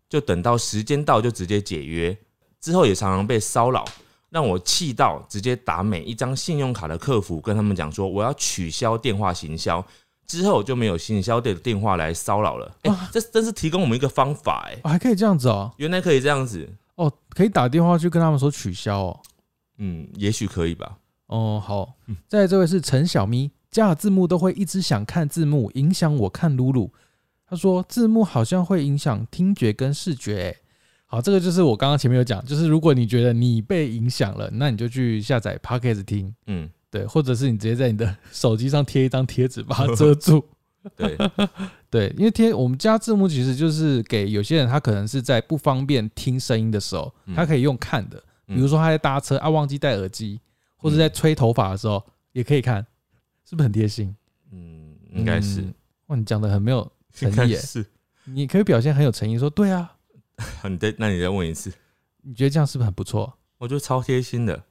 [0.09, 2.17] 就等到时间到就直接解约，
[2.59, 3.85] 之后也常常被骚扰。
[4.29, 9.83] 让我气到直接打每一张信用卡的客服，跟他们讲说我要取消电话行销，
[10.29, 12.71] 之后就没有行销的电话来骚扰了。
[12.83, 15.73] 哎、哇这真是提供我们一个方法哎、哦还可以这样子哦。
[15.77, 19.19] 原来可以这样子，哦，可以打电话去跟他们说取消哦。
[19.79, 20.99] 嗯，也许可以吧。
[21.25, 21.93] 哦，好。
[22.27, 26.93] 再来这位是陈小咪，加了字幕都会一直想看字幕，影响我看露露。
[27.47, 30.57] 他说字幕好像会影响听觉跟视觉、欸。
[31.07, 40.43] 好，这个就是我刚刚前面有讲，就是如果你觉得你被影响了，那你就去下载 Podcast 听，嗯，对，或者是你直接在你的 手机上贴一张贴纸把它 遮住。
[40.95, 41.17] 对，
[41.89, 48.17] 对，因为贴我们加字幕其实就是给有些人他可能是在不方便听声音的时候，嗯他可以用看的，
[48.47, 50.39] 嗯比如说他在搭车啊忘记戴耳机，
[50.77, 52.85] 或者在吹头发的时候也可以看，
[53.43, 54.15] 是不是很贴心？
[54.51, 55.73] 嗯，应该是，嗯
[56.07, 57.85] 哇，你讲的很没有诚意，是。
[58.23, 59.91] 你可以表现很有诚意，说对啊，
[60.61, 61.71] 好你再，那你再问一次，
[62.21, 63.33] 你觉得这样是不是很不错？
[63.57, 64.63] 我觉得超贴心的。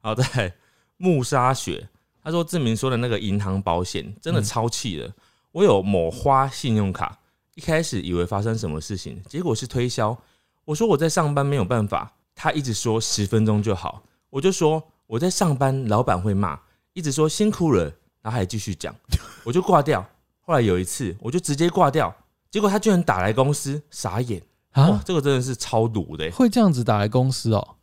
[0.00, 0.52] 好在
[0.96, 1.88] 木沙雪，
[2.22, 5.12] 他说志明说的那个银行保险真的嗯超气的。
[5.52, 7.18] 我有某花信用卡，
[7.54, 10.16] 一开始以为发生什么事情，结果是推销。
[10.64, 16.60] 我说我在上班没有办法，他一直说十分钟就好，我就说我在上班，老板会骂，
[16.92, 17.84] 一直说辛苦了，
[18.20, 18.94] 然后还继续讲，
[19.44, 20.04] 我就挂掉。
[20.40, 22.14] 后来有一次，我就直接挂掉，
[22.50, 24.42] 结果他居然打来公司，傻眼
[24.74, 27.75] 哇啊，，这个真的是超毒的欸、会这样子打来公司哦？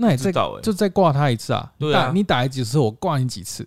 [0.00, 0.30] 那也再
[0.62, 1.72] 就再挂他一次啊？
[1.78, 3.66] 对啊你打几次，我挂你几次。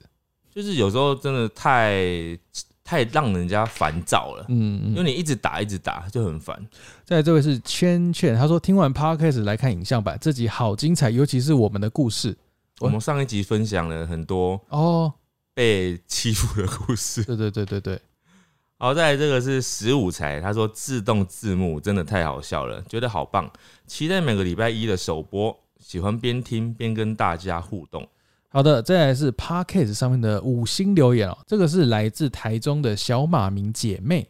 [0.49, 2.37] 就是有时候真的太
[2.83, 6.57] 太让人家烦躁了，嗯，嗯因为你一直打一直打就很烦。
[7.05, 12.37] 再来这位是圈圈，他说听完 podcast 来看影像版，这集好精彩，尤其是我们的故事
[12.79, 15.13] 我们上一集分享了很多哦。
[15.53, 17.23] 被欺负的故事。
[17.25, 18.01] 对对对对对，
[18.79, 23.51] 好，再来这个是十五才，他说自动字幕真的太好笑了，觉得好棒，
[23.85, 28.07] 期待每个礼拜一的首播，喜欢边听边跟大家互动。
[28.47, 34.29] 好的，再来是 podcast 上面的五星留言哦，这个是来自台中的小马明姐妹，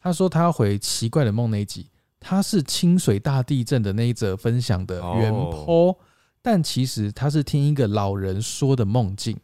[0.00, 1.88] 她说她要回奇怪的梦那一集，
[2.18, 5.96] 她是清水大地震的那一则分享的原哦、
[6.42, 9.36] 但其实她是听一个老人说的梦境。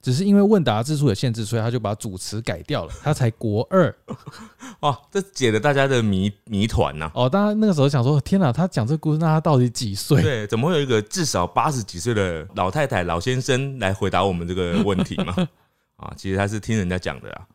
[0.00, 2.92] 只是因为问答字数有限制，所以他就把主持改掉了。
[3.02, 3.94] 他才国二
[4.80, 7.10] 哦，这解了大家的谜谜团呐。
[7.14, 10.22] 哦，大家那个时候想说，天哪，他讲这个故事，那他到底几岁？
[10.22, 15.34] 对，怎么会有一个至少八十几岁的老太太、老先生来回答我们这个问题嘛？
[15.96, 17.46] 啊，其实他是听人家讲的啊。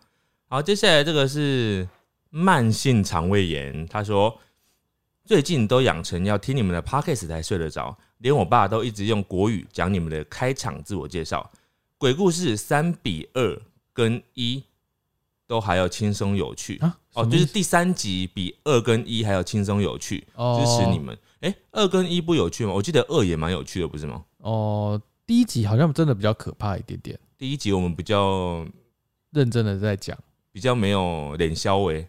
[0.49, 1.87] 好，接下来这个是
[2.29, 4.37] 慢性肠胃炎，他说
[5.25, 11.49] 最近都养成要听你们的 podcast 才睡得着，连我爸都一直用国语讲你们的开场自我介绍，
[12.03, 13.61] 鬼故事三比二
[13.93, 14.61] 跟一
[15.47, 16.77] 都还要轻松有趣。
[16.79, 21.17] 啊，哦，就是第三集比二跟一还要轻松有趣，哦支持你们。
[21.39, 22.73] 哎、二跟一不有趣吗？
[22.73, 24.21] 我记得二也蛮有趣的，不是吗？
[24.39, 25.01] 哦。
[25.25, 28.67] 第一集好像真的比较可怕一点点，第一集我们比较
[29.31, 30.17] 认真的在讲。
[30.51, 32.05] 比较没有脸消维，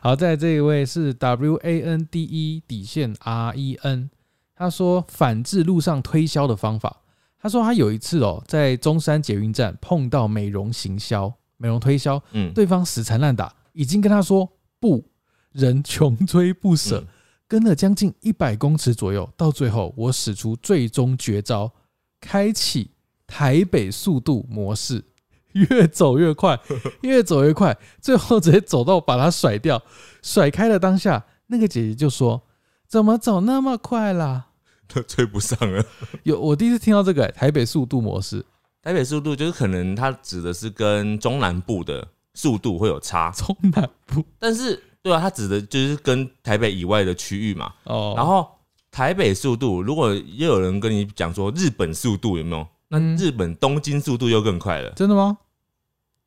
[0.00, 4.08] 好，在这一位是 W A N D E 底线 R E N，
[4.56, 7.02] 他说反制路上推销的方法。
[7.40, 14.48] 他说他有一次哦，在中山捷运站碰到美容行销、美容推销，嗯，对方死缠烂打，已经跟他说
[14.80, 15.04] 不，
[15.52, 17.06] 人穷追不舍，嗯。
[17.46, 21.72] 跟了将近一百公尺左右，到最后我使出最终绝招，
[22.20, 22.90] 开启
[23.26, 25.02] 台北速度模式，
[25.52, 26.60] 越走越快，
[27.00, 29.82] 越走越快，最后直接走到把他甩掉，
[30.20, 32.42] 甩开了当下，那个姐姐就说
[32.86, 34.44] ：“怎么走那么快啦？
[34.44, 34.47] 都
[35.06, 35.84] 追不上了。？”
[36.24, 38.44] 有我第一次听到这个、欸台北速度模式，
[38.82, 47.72] 台北速度就是可能它指的是跟中南部的速度会有差，中南部但是对啊，它指的就是跟台北以外的区域嘛。
[47.84, 48.48] 哦，然后
[48.90, 52.66] 台北速度，如果又有人跟你讲说日本速度有没有？
[52.90, 55.36] 那嗯日本东京速度又更快了，真的吗？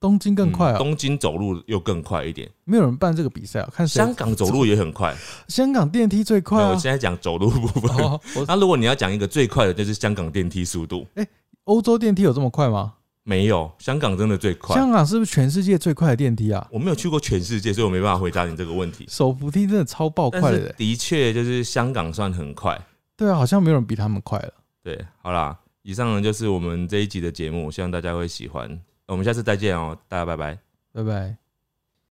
[0.01, 0.77] 东京更快嗯啊！
[0.79, 5.15] 东京走路又更快一点，没有人办这个比赛啊，看香港走路也很快。
[5.47, 6.75] 香港电梯最快我！
[6.75, 8.03] 现在讲走路部分。
[8.03, 11.27] 哦，我 那如果你要讲一个最快的，就是香港电梯速度，哎
[11.65, 12.95] 欧洲电梯有这么快吗？
[13.23, 14.75] 没有，香港真的最快。
[14.75, 16.67] 香港是不是全世界最快的电梯啊？
[16.71, 19.05] 我没有去过全世界，所以我没办法回答你这个问题。
[19.07, 22.75] 手扶梯真的超爆快的欸，的确就是香港算很快。
[23.15, 24.51] 对啊，好像没有人比他们快了。
[24.83, 28.81] 对，好啦，以上呢就是我们这一集的节目，希望大家会喜欢。
[29.11, 30.57] 我们下次再见哦，大家拜拜。
[30.93, 31.40] 拜拜。